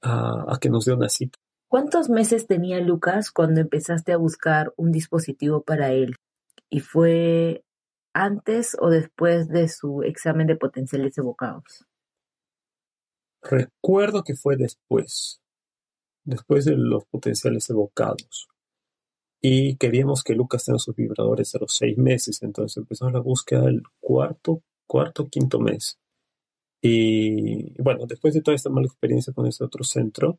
[0.00, 1.38] a, que nos dé una cita.
[1.68, 6.16] ¿Cuántos meses tenía Lucas cuando empezaste a buscar un dispositivo para él?
[6.70, 7.64] ¿Y fue
[8.14, 11.86] antes o después de su examen de potenciales evocados?
[13.42, 15.40] Recuerdo que fue después,
[16.24, 18.48] después de los potenciales evocados.
[19.40, 23.68] Y queríamos que Lucas tenga sus vibradores a los seis meses, entonces empezamos la búsqueda
[23.68, 25.98] el cuarto, cuarto, quinto mes.
[26.80, 30.38] Y bueno, después de toda esta mala experiencia con ese otro centro,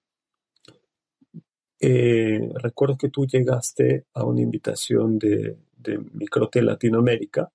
[1.82, 7.52] eh, recuerdo que tú llegaste a una invitación de, de Microte Latinoamérica,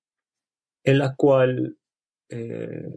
[0.84, 1.78] en la cual
[2.28, 2.94] eh,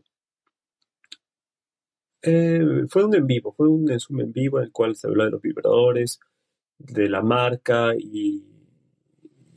[2.22, 5.26] eh, fue un en vivo, fue un Zoom en vivo en el cual se habló
[5.26, 6.20] de los vibradores,
[6.78, 8.46] de la marca y,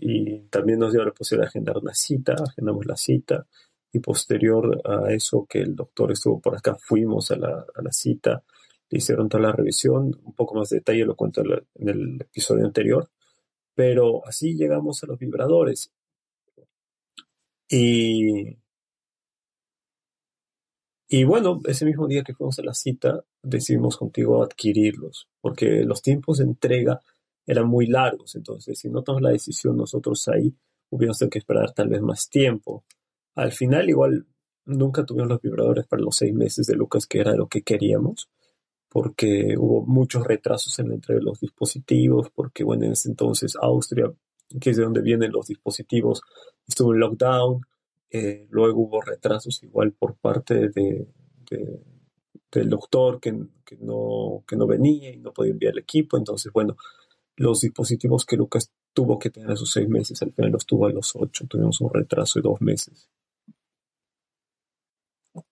[0.01, 3.47] y también nos dio la posibilidad de agendar una cita, agendamos la cita
[3.93, 7.93] y posterior a eso que el doctor estuvo por acá, fuimos a la, a la
[7.93, 8.43] cita
[8.97, 13.11] hicieron toda la revisión, un poco más de detalle lo cuento en el episodio anterior,
[13.75, 15.93] pero así llegamos a los vibradores.
[17.69, 18.57] Y,
[21.17, 26.03] y bueno, ese mismo día que fuimos a la cita, decidimos contigo adquirirlos, porque los
[26.03, 27.01] tiempos de entrega
[27.47, 30.55] eran muy largos, entonces si no tomamos la decisión nosotros ahí,
[30.91, 32.85] hubiéramos tenido que esperar tal vez más tiempo.
[33.37, 34.27] Al final igual
[34.65, 38.29] nunca tuvimos los vibradores para los seis meses de Lucas, que era lo que queríamos
[38.95, 43.57] porque hubo muchos retrasos en la entrega de los dispositivos, porque bueno, en ese entonces
[43.61, 44.13] Austria,
[44.61, 46.23] que es de donde vienen los dispositivos,
[46.69, 47.61] estuvo en lockdown,
[48.17, 51.09] eh, luego hubo retrasos igual por parte de,
[52.53, 56.17] del doctor que, no, que no venía y no podía enviar el equipo.
[56.17, 56.77] Entonces, bueno,
[57.35, 60.87] los dispositivos que Lucas tuvo que tener a sus seis meses, al final los tuvo
[60.87, 61.45] a los ocho.
[61.49, 63.11] Tuvimos un retraso de dos meses.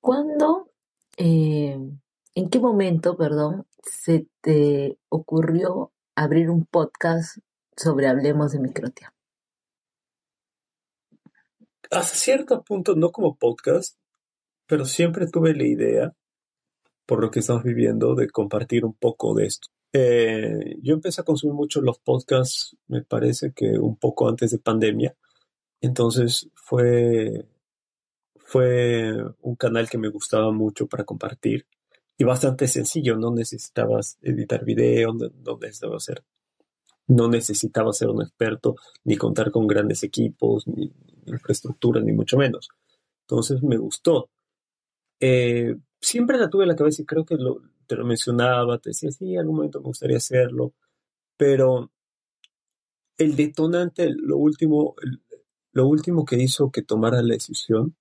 [0.00, 0.70] ¿Cuándo,
[1.16, 1.76] eh,
[2.36, 7.38] en qué momento, perdón, se te ocurrió abrir un podcast
[7.76, 9.12] sobre Hablemos de Microtia?
[11.92, 13.98] Hasta cierto punto, no como podcast,
[14.66, 16.16] pero siempre tuve la idea,
[17.04, 19.68] por lo que estamos viviendo, de compartir un poco de esto.
[19.92, 24.58] Eh, yo empecé a consumir mucho los podcasts, me parece que un poco antes de
[24.58, 25.14] pandemia,
[25.82, 27.46] entonces fue,
[28.36, 31.66] fue un canal que me gustaba mucho para compartir
[32.16, 36.24] y bastante sencillo, no necesitabas editar video, no, no necesitabas ser
[37.08, 40.90] no necesitaba ser un experto ni contar con grandes equipos, ni
[41.26, 42.68] infraestructura, ni mucho menos.
[43.22, 44.30] Entonces me gustó.
[45.20, 48.90] Eh, siempre la tuve en la cabeza y creo que lo, te lo mencionaba, te
[48.90, 50.74] decía, sí, en algún momento me gustaría hacerlo,
[51.36, 51.90] pero
[53.18, 54.94] el detonante, lo último,
[55.72, 57.96] lo último que hizo que tomara la decisión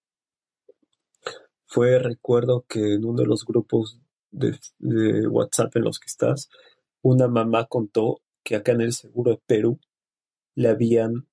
[1.65, 3.99] fue, recuerdo que en uno de los grupos
[4.31, 6.49] de, de WhatsApp en los que estás,
[7.01, 9.79] una mamá contó que acá en el seguro de Perú
[10.55, 11.27] le habían,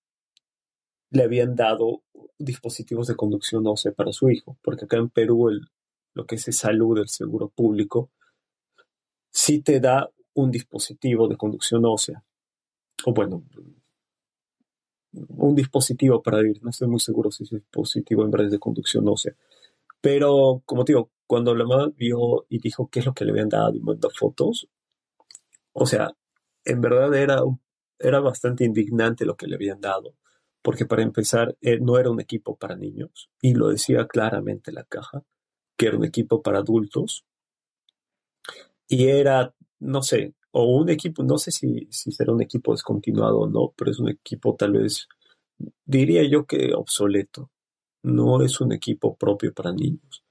[1.10, 2.02] le habían dado
[2.38, 5.68] dispositivos de conducción ósea para su hijo, porque acá en Perú el,
[6.14, 8.10] lo que es salud del seguro público,
[9.30, 12.24] sí te da un dispositivo de conducción ósea,
[13.04, 13.44] o bueno,
[15.12, 19.08] un dispositivo para vivir, no estoy muy seguro si es dispositivo en vez de conducción
[19.08, 19.34] ósea,
[20.00, 23.32] pero como te digo, cuando la mamá vio y dijo qué es lo que le
[23.32, 24.68] habían dado y mandó fotos,
[25.72, 26.14] o sea,
[26.64, 27.40] en verdad era,
[27.98, 30.14] era bastante indignante lo que le habían dado
[30.62, 34.84] porque para empezar eh, no era un equipo para niños y lo decía claramente la
[34.84, 35.22] caja,
[35.76, 37.24] que era un equipo para adultos
[38.88, 43.40] y era, no sé, o un equipo, no sé si, si será un equipo descontinuado
[43.40, 45.08] o no, pero es un equipo tal vez,
[45.84, 47.50] diría yo que obsoleto,
[48.02, 50.24] no es un equipo propio para niños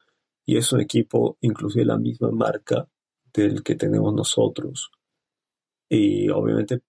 [0.46, 2.90] y es un equipo inclusive la misma marca
[3.34, 4.92] del que tenemos nosotros
[5.90, 6.82] y obviamente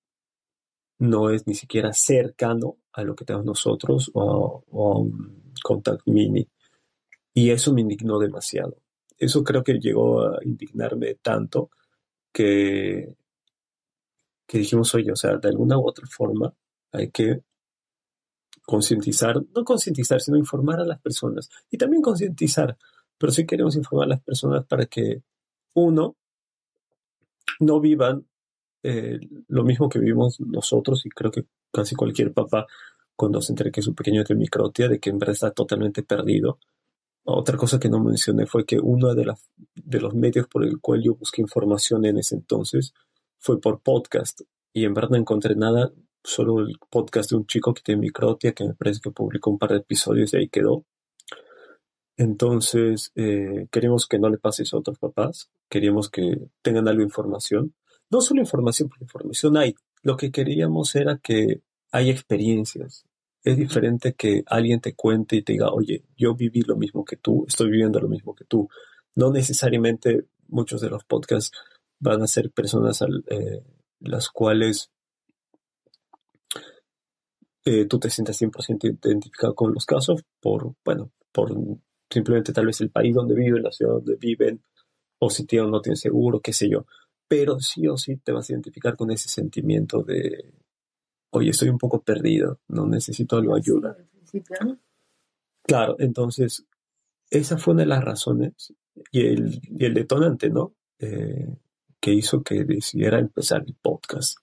[0.99, 6.49] no es ni siquiera cercano a lo que tenemos nosotros o, a un Contact Mini.
[7.33, 8.77] Y eso me indignó demasiado.
[9.17, 11.71] Eso creo que llegó a indignarme tanto
[12.33, 13.17] que,
[14.47, 16.53] que dijimos, oye, o sea, de alguna u otra forma
[16.93, 17.43] hay que
[18.67, 21.49] concientizar, no concientizar, sino informar a las personas.
[21.71, 22.77] Y también concientizar,
[23.17, 25.23] pero sí queremos informar a las personas para que,
[25.75, 26.17] uno,
[27.61, 28.27] no vivan
[28.83, 32.67] eh, lo mismo que vivimos nosotros y creo que casi cualquier papá
[33.17, 36.59] cuando se entere que su pequeño tiene microtia, de que en verdad está totalmente perdido.
[37.25, 39.35] Otra cosa que no mencioné fue que uno de,
[39.75, 42.95] de los medios por el cual yo busqué información en ese entonces
[43.39, 47.75] fue por podcast y en verdad no encontré nada, solo el podcast de un chico
[47.75, 50.85] que tiene microtia que me parece que publicó un par de episodios y ahí quedó.
[52.17, 56.99] Entonces, eh, queremos que no le pase eso a otros papás, queríamos que tengan algo
[57.01, 57.75] de información
[58.11, 59.75] no solo información, porque información hay.
[60.03, 63.05] Lo que queríamos era que hay experiencias.
[63.43, 67.17] Es diferente que alguien te cuente y te diga, oye, yo viví lo mismo que
[67.17, 68.69] tú, estoy viviendo lo mismo que tú.
[69.15, 71.57] No necesariamente muchos de los podcasts
[71.99, 73.63] van a ser personas eh,
[74.01, 74.91] las cuales
[77.65, 81.53] eh, tú te sientas 100% identificado con los casos por, bueno, por
[82.11, 84.63] simplemente tal vez el país donde viven, la ciudad donde viven,
[85.19, 86.87] o si tienen o no tienen seguro, qué sé yo
[87.29, 90.55] pero sí o sí te vas a identificar con ese sentimiento de,
[91.31, 93.97] oye, estoy un poco perdido, no necesito algo ayuda.
[95.63, 96.67] Claro, entonces,
[97.31, 98.73] esa fue una de las razones
[99.13, 100.75] y el, el detonante, ¿no?
[100.99, 101.55] Eh,
[102.01, 104.39] que hizo que decidiera empezar el podcast.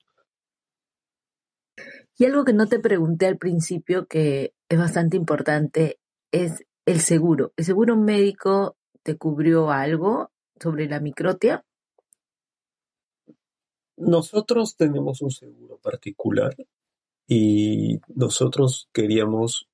[2.17, 5.99] Y algo que no te pregunté al principio, que es bastante importante,
[6.31, 7.51] es el seguro.
[7.57, 11.65] ¿El seguro médico te cubrió algo sobre la microtia?
[13.97, 16.55] Nosotros tenemos un seguro particular
[17.27, 19.67] y nosotros queríamos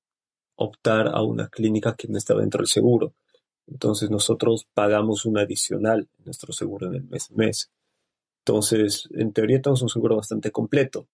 [0.54, 3.14] optar a una clínica que no estaba dentro del seguro.
[3.66, 7.70] Entonces nosotros pagamos un adicional en nuestro seguro en el mes a mes.
[8.44, 11.06] Entonces, en teoría tenemos un seguro bastante completo.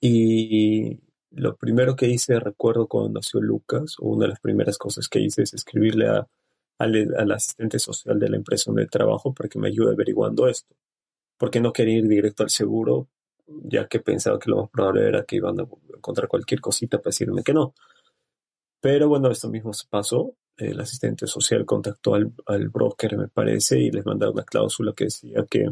[0.00, 0.98] Y
[1.30, 5.42] lo primero que hice, recuerdo cuando nació Lucas, una de las primeras cosas que hice
[5.42, 6.28] es escribirle a,
[6.78, 10.74] al asistente social de la empresa donde trabajo para que me ayude averiguando esto
[11.40, 13.08] porque no quería ir directo al seguro,
[13.46, 15.66] ya que pensaba que lo más probable era que iban a
[15.96, 17.72] encontrar cualquier cosita para decirme que no.
[18.78, 20.34] Pero bueno, esto mismo pasó.
[20.58, 25.04] el asistente social contactó al, al broker, me parece, y les mandaron una cláusula que
[25.04, 25.64] decía que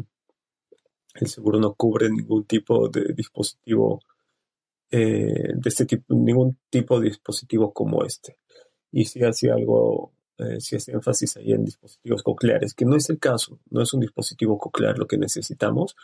[1.13, 4.01] el seguro no cubre ningún tipo de dispositivo
[4.89, 8.39] eh, de este tipo, ningún tipo de dispositivo como este.
[8.91, 13.09] Y si hacía algo, eh, si hacía énfasis ahí en dispositivos cocleares, que no es
[13.09, 15.95] el caso, no es un dispositivo coclear lo que necesitamos,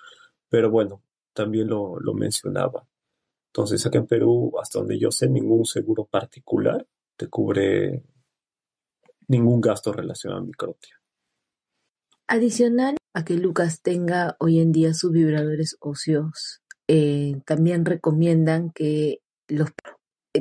[0.50, 1.02] pero bueno,
[1.34, 2.88] también lo, lo mencionaba.
[3.48, 8.04] Entonces, acá en Perú, hasta donde yo sé, ningún seguro particular te cubre
[9.28, 11.00] ningún gasto relacionado a microtia.
[12.28, 19.22] Adicional a que Lucas tenga hoy en día sus vibradores óseos, eh, también recomiendan que
[19.48, 19.70] los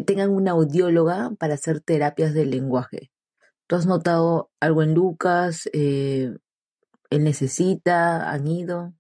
[0.07, 3.11] tengan una audióloga para hacer terapias del lenguaje.
[3.67, 5.69] ¿Tú has notado algo en Lucas?
[5.73, 6.37] Eh,
[7.11, 8.31] ¿Él necesita?
[8.31, 8.95] ¿Han ido?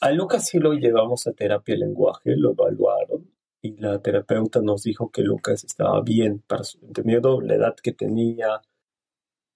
[0.00, 3.30] A Lucas sí lo llevamos a terapia del lenguaje, lo evaluaron
[3.60, 6.42] y la terapeuta nos dijo que Lucas estaba bien,
[6.82, 8.60] entendiendo la edad que tenía,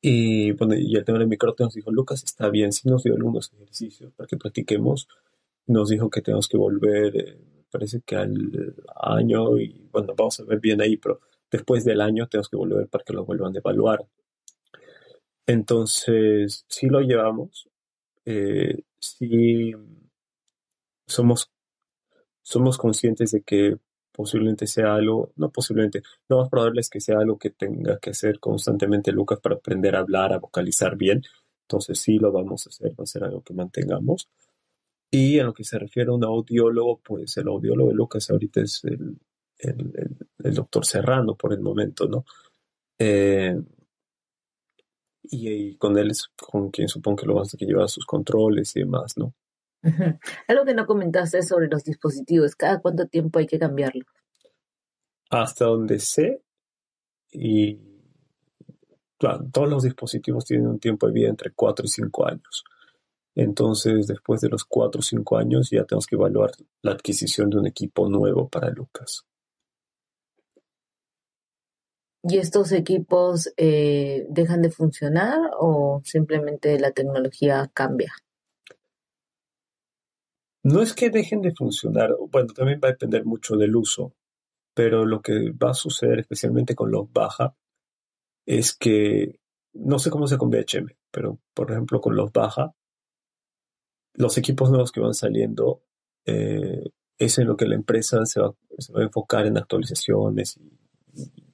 [0.08, 3.14] y, bueno, y el tema del micrófono nos dijo, Lucas está bien, sí nos dio
[3.14, 5.08] algunos ejercicios para que practiquemos.
[5.66, 10.44] Nos dijo que tenemos que volver, eh, parece que al año, y bueno, vamos a
[10.44, 11.20] ver bien ahí, pero
[11.51, 14.07] después del año tenemos que volver para que lo vuelvan a evaluar.
[15.47, 17.68] Entonces, sí lo llevamos,
[18.24, 19.72] eh, sí
[21.07, 21.51] somos,
[22.42, 23.76] somos conscientes de que
[24.12, 28.11] posiblemente sea algo, no posiblemente, lo más probable es que sea algo que tenga que
[28.11, 31.22] hacer constantemente Lucas para aprender a hablar, a vocalizar bien.
[31.62, 34.28] Entonces sí lo vamos a hacer, va a ser algo que mantengamos.
[35.11, 38.62] Y en lo que se refiere a un audiólogo, pues el audiólogo de Lucas ahorita
[38.62, 39.18] es el,
[39.59, 42.24] el, doctor Serrano por el momento, ¿no?
[42.98, 43.57] Eh,
[45.24, 48.80] y, con él es con quien supongo que lo vas a llevar sus controles y
[48.80, 49.34] demás, ¿no?
[50.48, 54.04] Algo que no comentaste sobre los dispositivos, ¿cada cuánto tiempo hay que cambiarlo?
[55.30, 56.42] Hasta donde sé,
[57.32, 57.78] y
[59.18, 62.64] todos los dispositivos tienen un tiempo de vida entre 4 y 5 años.
[63.34, 66.52] Entonces, después de los 4 o 5 años, ya tenemos que evaluar
[66.82, 69.26] la adquisición de un equipo nuevo para Lucas.
[72.28, 78.12] ¿Y estos equipos eh, dejan de funcionar o simplemente la tecnología cambia?
[80.64, 84.16] No es que dejen de funcionar, bueno, también va a depender mucho del uso,
[84.74, 87.54] pero lo que va a suceder especialmente con los baja
[88.44, 89.38] es que,
[89.74, 92.74] no sé cómo sea con BHM, pero por ejemplo con los baja,
[94.14, 95.82] los equipos nuevos que van saliendo,
[96.24, 96.82] eh,
[97.18, 100.58] es en lo que la empresa se va, a enfocar en actualizaciones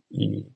[0.09, 0.47] y,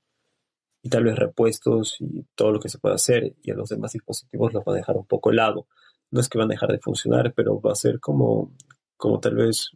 [0.89, 4.53] tal vez repuestos y todo lo que se puede hacer, y a los demás dispositivos
[4.53, 5.67] los va a dejar un poco de lado
[6.11, 8.53] no es que van a dejar de funcionar, pero va a ser como,
[8.97, 9.71] como tal vez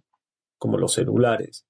[0.58, 1.66] como los celulares.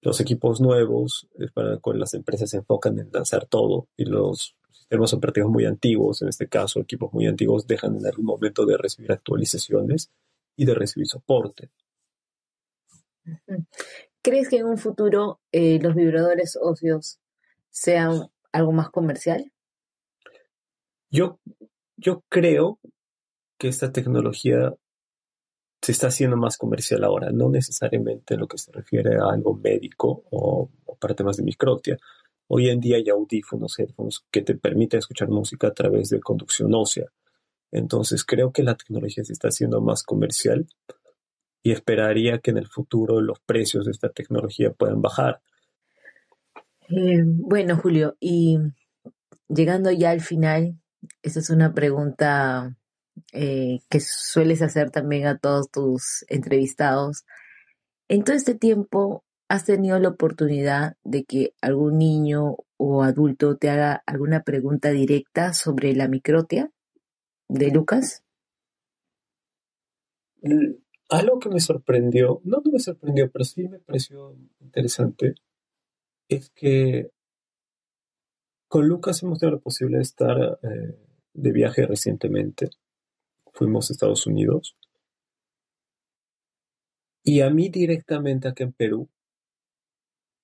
[0.00, 4.04] Los equipos nuevos, es para los cuales las empresas se enfocan en lanzar todo y
[4.04, 8.66] los sistemas operativos muy antiguos, en este caso equipos muy antiguos, dejan en algún momento
[8.66, 10.10] de recibir actualizaciones
[10.56, 11.70] y de recibir soporte.
[14.22, 17.18] ¿Crees que en un futuro eh, los vibradores óseos
[17.70, 19.52] sean algo más comercial?
[21.10, 21.38] Yo,
[21.96, 22.78] yo creo
[23.58, 24.74] que esta tecnología
[25.82, 29.54] se está haciendo más comercial ahora, no necesariamente en lo que se refiere a algo
[29.54, 31.98] médico o, para temas de microtia.
[32.48, 36.74] Hoy en día hay audífonos, headphones que te permiten escuchar música a través de conducción
[36.74, 37.06] ósea.
[37.72, 40.66] Entonces creo que la tecnología se está haciendo más comercial
[41.62, 45.40] y esperaría que en el futuro los precios de esta tecnología puedan bajar.
[46.88, 48.58] Eh, bueno, Julio, y
[49.48, 50.78] llegando ya al final,
[51.22, 52.76] esa es una pregunta
[53.32, 57.24] eh, que sueles hacer también a todos tus entrevistados.
[58.08, 63.70] En todo este tiempo, ¿has tenido la oportunidad de que algún niño o adulto te
[63.70, 66.70] haga alguna pregunta directa sobre la microtia
[67.48, 68.22] de Lucas?
[70.42, 70.74] Mm,
[71.08, 75.34] algo que me sorprendió, no, me sorprendió, pero sí me pareció interesante,
[76.28, 77.10] es que
[78.68, 80.98] con Lucas hemos tenido la posibilidad de estar eh,
[81.32, 82.70] de viaje recientemente
[83.54, 84.76] fuimos a Estados Unidos.
[87.22, 89.08] Y a mí directamente acá en Perú,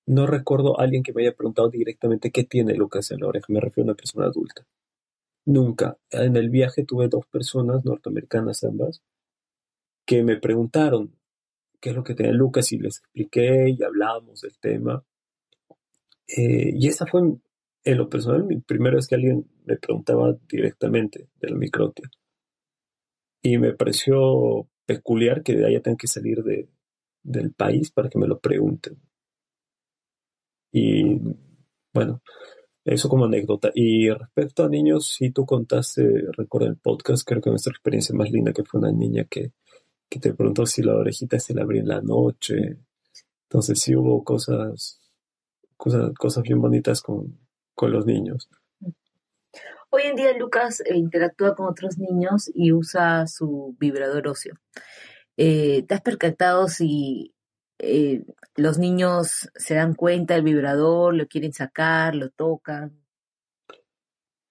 [0.07, 3.45] no recuerdo a alguien que me haya preguntado directamente qué tiene Lucas en la oreja.
[3.49, 4.65] Me refiero a una persona adulta.
[5.45, 5.97] Nunca.
[6.09, 9.03] En el viaje tuve dos personas norteamericanas ambas
[10.05, 11.15] que me preguntaron
[11.79, 15.03] qué es lo que tenía Lucas y les expliqué y hablábamos del tema.
[16.37, 21.29] Eh, y esa fue, en lo personal, mi primera vez que alguien me preguntaba directamente
[21.39, 22.09] de la microtia.
[23.43, 26.69] Y me pareció peculiar que de allá tengan que salir de,
[27.23, 28.99] del país para que me lo pregunten.
[30.73, 31.19] Y
[31.93, 32.21] bueno,
[32.85, 33.71] Eso como anécdota.
[33.75, 36.03] Y respecto a niños, si tú contaste,
[36.33, 39.53] recuerdo el podcast, creo que nuestra experiencia más linda que fue una niña que,
[40.09, 42.79] que te preguntó si la orejita se la abría en la noche.
[43.49, 45.00] Entonces sí hubo cosas,
[45.81, 47.39] cosas, cosas bien bonitas con,
[47.73, 48.47] con los niños.
[49.89, 54.53] Hoy en día Lucas eh, interactúa con otros niños y usa su vibrador óseo.
[55.37, 57.33] Eh, ¿Te has percatado si
[57.79, 58.23] eh,
[58.55, 63.03] los niños se dan cuenta del vibrador, lo quieren sacar, lo tocan?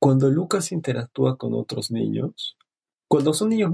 [0.00, 2.58] Cuando Lucas interactúa con otros niños,
[3.06, 3.72] cuando son niños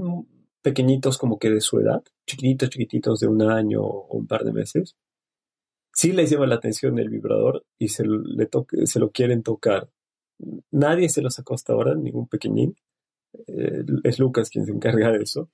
[0.61, 4.53] pequeñitos como que de su edad, chiquititos, chiquititos de un año o un par de
[4.53, 4.95] meses,
[5.97, 8.47] sí les llama la atención el vibrador y se, le
[8.85, 9.89] se lo quieren tocar.
[10.69, 12.75] Nadie se lo sacó hasta ahora, ningún pequeñín.
[13.47, 15.49] Eh, es Lucas quien se encarga de eso.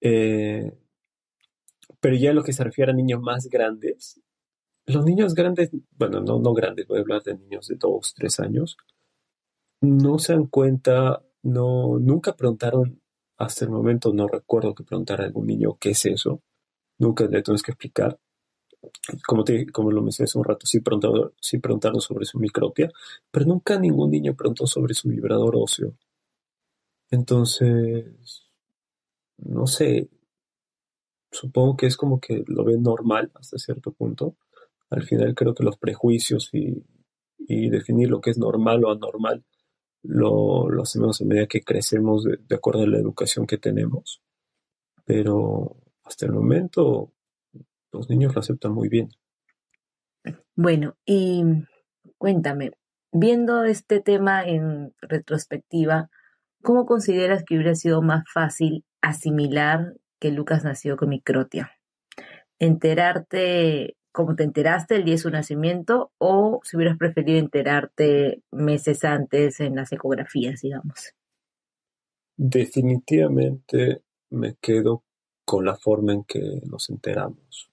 [0.00, 0.72] Eh,
[1.98, 4.20] pero ya lo que se refiere a niños más grandes,
[4.86, 8.38] los niños grandes, bueno, no, no grandes, voy a hablar de niños de dos, tres
[8.38, 8.76] años,
[9.80, 13.02] no se dan cuenta, no, nunca preguntaron,
[13.36, 16.42] hasta el momento no recuerdo que preguntara a algún niño qué es eso,
[16.98, 18.20] nunca le tienes que explicar.
[19.26, 22.90] Como, te, como lo mencioné hace un rato, sí preguntaron, sí preguntaron sobre su micropia,
[23.30, 25.94] pero nunca ningún niño preguntó sobre su vibrador óseo.
[27.10, 28.46] Entonces,
[29.38, 30.08] no sé,
[31.30, 34.36] supongo que es como que lo ven normal hasta cierto punto.
[34.90, 36.84] Al final creo que los prejuicios y,
[37.70, 39.42] definir lo que es normal o anormal
[40.02, 44.20] lo hacemos a medida que crecemos de, acuerdo a la educación que tenemos.
[45.04, 47.12] Pero hasta el momento
[47.92, 49.08] los niños lo aceptan muy bien.
[50.54, 51.42] Bueno, y
[52.18, 52.72] cuéntame,
[53.12, 56.10] viendo este tema en retrospectiva,
[56.62, 61.72] ¿cómo consideras que hubiera sido más fácil asimilar que Lucas nació con microtia.
[62.58, 69.04] Enterarte como te enteraste el día de su nacimiento o si hubieras preferido enterarte meses
[69.04, 71.14] antes en las ecografías, digamos.
[72.36, 75.04] Definitivamente me quedo
[75.44, 77.70] con la forma en que nos enteramos.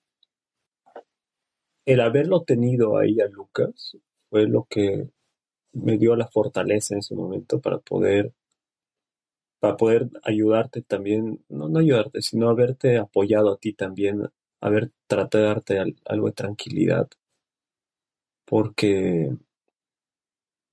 [1.85, 3.97] El haberlo tenido ahí a Lucas
[4.29, 5.09] fue lo que
[5.73, 8.33] me dio la fortaleza en ese momento para poder
[9.59, 14.29] para poder ayudarte también, no, no ayudarte, sino haberte apoyado a ti también,
[14.61, 17.09] haber tratado de darte algo de tranquilidad,
[18.45, 19.35] porque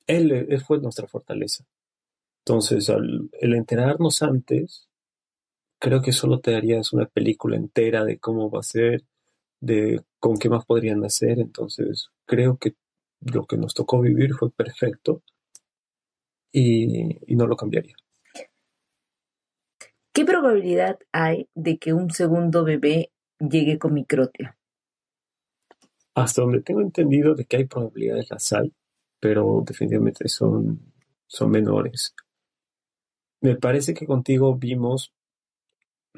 [0.07, 1.65] él, fue nuestra fortaleza.
[2.45, 4.89] Entonces, el enterarnos antes,
[5.79, 9.05] creo que solo te darías una película entera de cómo va a ser,
[9.61, 11.41] de con qué más podrían hacer.
[11.41, 12.77] Entonces, creo que
[13.20, 15.23] lo que nos tocó vivir fue perfecto
[16.53, 17.97] y no lo cambiaría.
[20.14, 23.11] ¿Qué probabilidad hay de que un segundo bebé
[23.41, 24.57] llegue con microtia?
[26.14, 28.73] Hasta donde tengo entendido de que hay probabilidades las hay,
[29.18, 30.93] pero definitivamente son,
[31.27, 32.14] son menores.
[33.41, 35.12] Me parece que contigo vimos,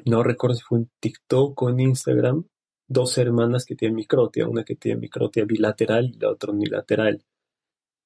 [0.05, 2.45] no recuerdo si fue en TikTok o en Instagram,
[2.87, 7.23] dos hermanas que tienen microtia, una que tiene microtia bilateral y la otra unilateral.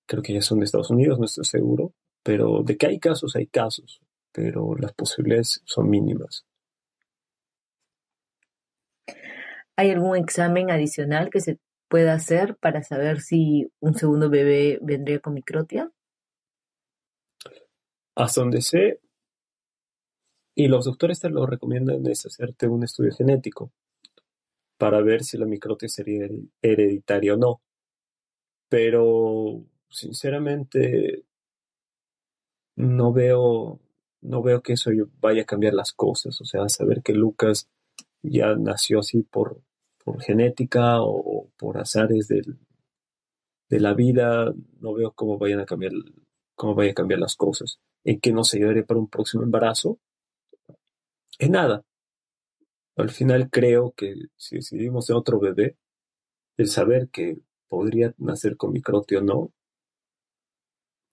[0.05, 3.35] Creo que ya son de Estados Unidos, no estoy seguro, pero de que hay casos,
[3.35, 4.01] hay casos
[4.31, 6.45] pero las posibilidades son mínimas.
[9.75, 15.19] ¿Hay algún examen adicional que se pueda hacer para saber si un segundo bebé vendría
[15.19, 15.91] con microtia?
[18.15, 18.99] Hasta donde sé,
[20.55, 23.71] y los doctores te lo recomiendan es hacerte un estudio genético
[24.79, 26.27] para ver si la microtia sería
[26.61, 27.61] hereditaria o no.
[28.69, 31.25] Pero sinceramente
[32.75, 33.79] no veo
[34.21, 36.39] no veo que eso vaya a cambiar las cosas.
[36.41, 37.69] O sea, saber que Lucas
[38.21, 39.61] ya nació así por,
[40.21, 42.43] genética o, por azares de
[43.79, 45.93] la vida, no veo cómo vayan a cambiar,
[46.55, 47.79] cómo a cambiar las cosas.
[48.03, 49.99] En que nos ayudaría para un próximo embarazo.
[51.37, 51.83] Es nada.
[52.99, 55.77] Al final creo que si decidimos de otro bebé,
[56.57, 57.37] el saber que
[57.69, 59.53] podría nacer con microtio o no,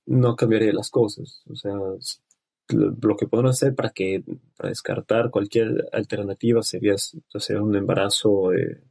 [0.06, 1.42] no cambiaría las cosas.
[1.48, 1.74] O sea,
[2.68, 4.24] lo que podemos hacer para que
[4.56, 6.94] para descartar cualquier alternativa sería
[7.34, 8.82] hacer un embarazo eh,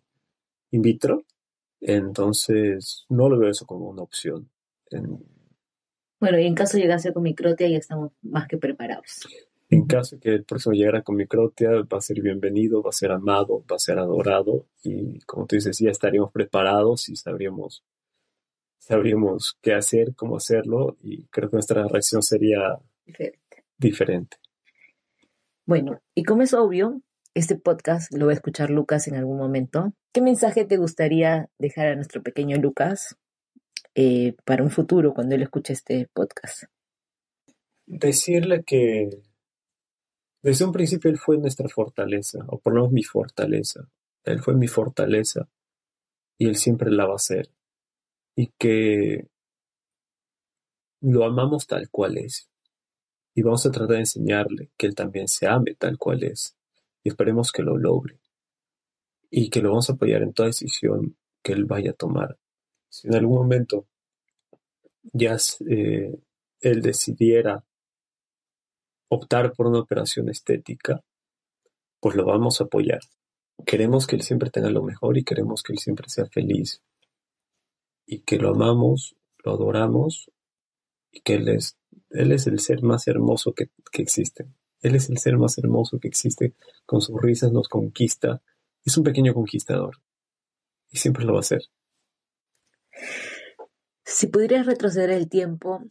[0.72, 1.26] in vitro.
[1.82, 4.50] Entonces, no lo veo eso como una opción.
[6.20, 9.28] Bueno, y en caso llegase con microtia, ya estamos más que preparados.
[9.76, 13.12] En caso que el próximo llegara con microtia, va a ser bienvenido, va a ser
[13.12, 14.68] amado, va a ser adorado.
[14.82, 17.84] Y como tú dices, ya estaríamos preparados y sabríamos,
[18.78, 20.96] sabríamos qué hacer, cómo hacerlo.
[21.02, 22.80] Y creo que nuestra reacción sería
[23.78, 24.38] diferente.
[25.66, 27.02] Bueno, y como es obvio,
[27.34, 29.92] este podcast lo va a escuchar Lucas en algún momento.
[30.14, 33.18] ¿Qué mensaje te gustaría dejar a nuestro pequeño Lucas
[33.94, 36.64] eh, para un futuro cuando él escuche este podcast?
[37.88, 39.10] Decirle que
[40.46, 43.90] desde un principio él fue nuestra fortaleza, o por lo menos mi fortaleza.
[44.24, 45.50] Él fue mi fortaleza
[46.38, 47.50] y él siempre la va a ser.
[48.36, 49.28] Y que
[51.02, 52.48] lo amamos tal cual es.
[53.34, 56.56] Y vamos a tratar de enseñarle que él también se ame tal cual es.
[57.04, 58.20] Y esperemos que lo logre.
[59.32, 62.38] Y que lo vamos a apoyar en toda decisión que él vaya a tomar.
[62.88, 63.88] Si en algún momento
[65.12, 65.38] ya
[65.68, 66.16] eh,
[66.62, 67.66] él decidiera
[69.16, 71.02] optar por una operación estética,
[72.00, 73.02] pues lo vamos a apoyar.
[73.66, 76.82] Queremos que él siempre tenga lo mejor y queremos que él siempre sea feliz.
[78.06, 80.30] Y que lo amamos, lo adoramos
[81.16, 81.78] y que Él es,
[82.12, 84.46] el ser más hermoso que, que existe.
[84.82, 86.54] Él es el ser más hermoso que existe.
[86.86, 88.42] Con sus risas nos conquista.
[88.84, 90.02] Es un pequeño conquistador.
[90.92, 91.64] Y siempre lo va a ser.
[94.04, 95.86] Si pudieras retroceder el tiempo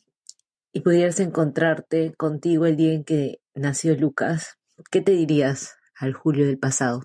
[0.75, 4.59] y pudieras encontrarte contigo el día en que nació Lucas,
[4.91, 7.03] ¿qué te dirías al Julio del pasado?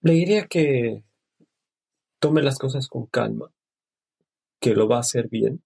[0.00, 1.04] Le diría que
[2.18, 3.52] tome las cosas con calma,
[4.60, 5.62] que lo va a hacer bien,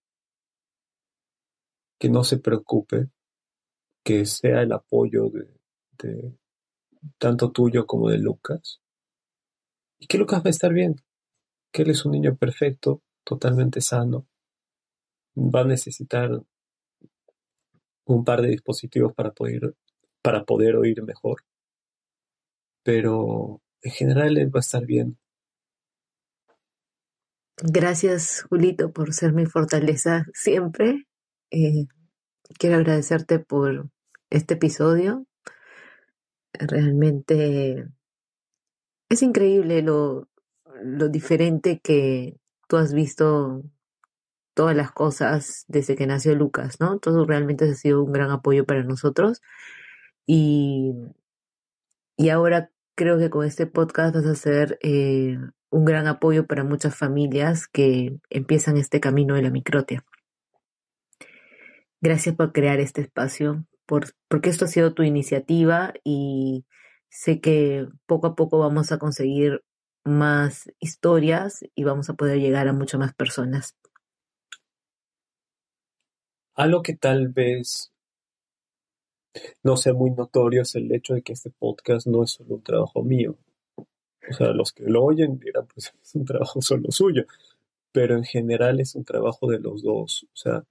[2.00, 3.08] que no se preocupe,
[4.02, 6.36] que sea el apoyo de,
[7.18, 8.80] tanto tuyo como de Lucas,
[10.00, 10.96] y que Lucas va a estar bien,
[11.70, 14.26] que él es un niño perfecto, totalmente sano,
[15.36, 16.30] va a necesitar
[18.06, 19.74] un par de dispositivos para poder,
[20.22, 21.42] para poder oír mejor,
[22.82, 25.18] pero en general él va a estar bien,
[27.62, 31.06] Gracias, Julito, por ser mi fortaleza siempre.
[31.50, 31.86] Eh,
[32.58, 33.88] quiero agradecerte por
[34.28, 35.26] este episodio.
[36.52, 37.88] Realmente
[39.08, 40.28] es increíble lo,
[40.82, 42.36] lo diferente que
[42.68, 43.62] tú has visto
[44.56, 46.98] todas las cosas desde que nació Lucas, ¿no?
[46.98, 49.42] Todo realmente ha sido un gran apoyo para nosotros.
[50.26, 50.94] Y,
[52.16, 55.36] y ahora creo que con este podcast vas a ser eh,
[55.68, 60.06] un gran apoyo para muchas familias que empiezan este camino de la microtia.
[62.00, 66.64] Gracias por crear este espacio, por, porque esto ha sido tu iniciativa y
[67.10, 69.62] sé que poco a poco vamos a conseguir
[70.02, 73.76] más historias y vamos a poder llegar a muchas más personas.
[76.56, 77.92] Algo que tal vez
[79.62, 82.62] no sea muy notorio es el hecho de que este podcast no es solo un
[82.62, 83.36] trabajo mío.
[84.28, 87.24] O sea, los que lo oyen dirán, pues es un trabajo solo suyo,
[87.92, 90.24] pero en general es un trabajo de los dos.
[90.24, 90.64] O sea,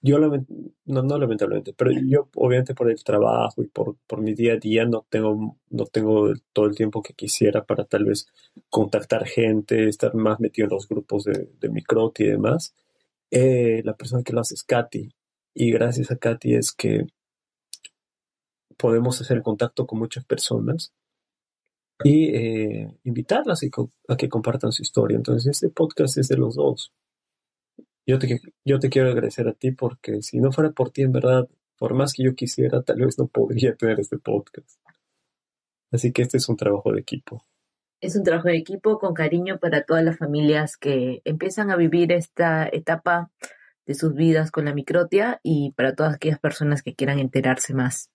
[0.00, 0.44] yo no,
[0.84, 4.84] no lamentablemente, pero yo obviamente por el trabajo y por, por mi día a día
[4.84, 8.26] no tengo, no tengo todo el tiempo que quisiera para tal vez
[8.70, 12.74] contactar gente, estar más metido en los grupos de, de Microti y demás.
[13.30, 15.10] Eh, la persona que lo hace es Katy.
[15.60, 17.08] Y gracias a Katy es que
[18.76, 20.94] podemos hacer contacto con muchas personas
[22.04, 23.62] y eh, invitarlas
[24.06, 25.16] a que compartan su historia.
[25.16, 26.92] Entonces, este podcast es de los dos.
[28.06, 31.10] Yo te, yo te quiero agradecer a ti porque si no fuera por ti, en
[31.10, 34.78] verdad, por más que yo quisiera, tal vez no podría tener este podcast.
[35.90, 37.44] Así que este es un trabajo de equipo.
[38.00, 42.12] Es un trabajo de equipo con cariño para todas las familias que empiezan a vivir
[42.12, 43.32] esta etapa
[43.88, 48.10] de sus vidas con la microtia y para todas aquellas personas que quieran enterarse más.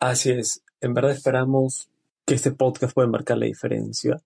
[0.00, 0.62] Así es.
[0.80, 1.88] En verdad esperamos
[2.26, 4.20] que este podcast puede marcar la diferencia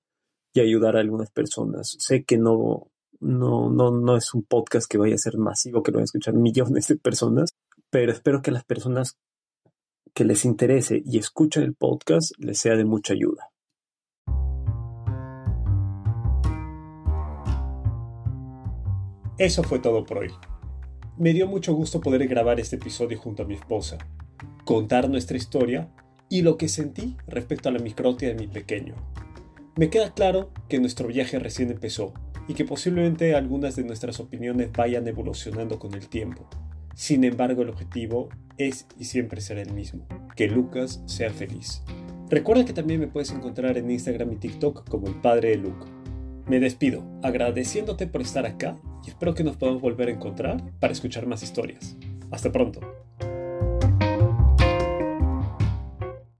[0.54, 1.96] y ayudar a algunas personas.
[1.98, 2.88] Sé que no,
[3.20, 6.06] no, no, no es un podcast que vaya a ser masivo, que lo vayan a
[6.06, 7.50] escuchar millones de personas,
[7.90, 9.18] pero espero que las personas
[10.14, 13.49] que les interese y escuchen el podcast les sea de mucha ayuda.
[19.40, 20.28] Eso fue todo por hoy.
[21.16, 23.96] Me dio mucho gusto poder grabar este episodio junto a mi esposa,
[24.66, 25.88] contar nuestra historia
[26.28, 28.96] y lo que sentí respecto a la microtia de mi pequeño.
[29.76, 32.12] Me queda claro que nuestro viaje recién empezó
[32.48, 36.46] y que posiblemente algunas de nuestras opiniones vayan evolucionando con el tiempo.
[36.94, 38.28] Sin embargo, el objetivo
[38.58, 41.82] es y siempre será el mismo, que Lucas sea feliz.
[42.28, 45.86] Recuerda que también me puedes encontrar en Instagram y TikTok como el padre de Luke.
[46.46, 50.92] Me despido, agradeciéndote por estar acá y espero que nos podamos volver a encontrar para
[50.92, 51.96] escuchar más historias.
[52.30, 52.80] Hasta pronto.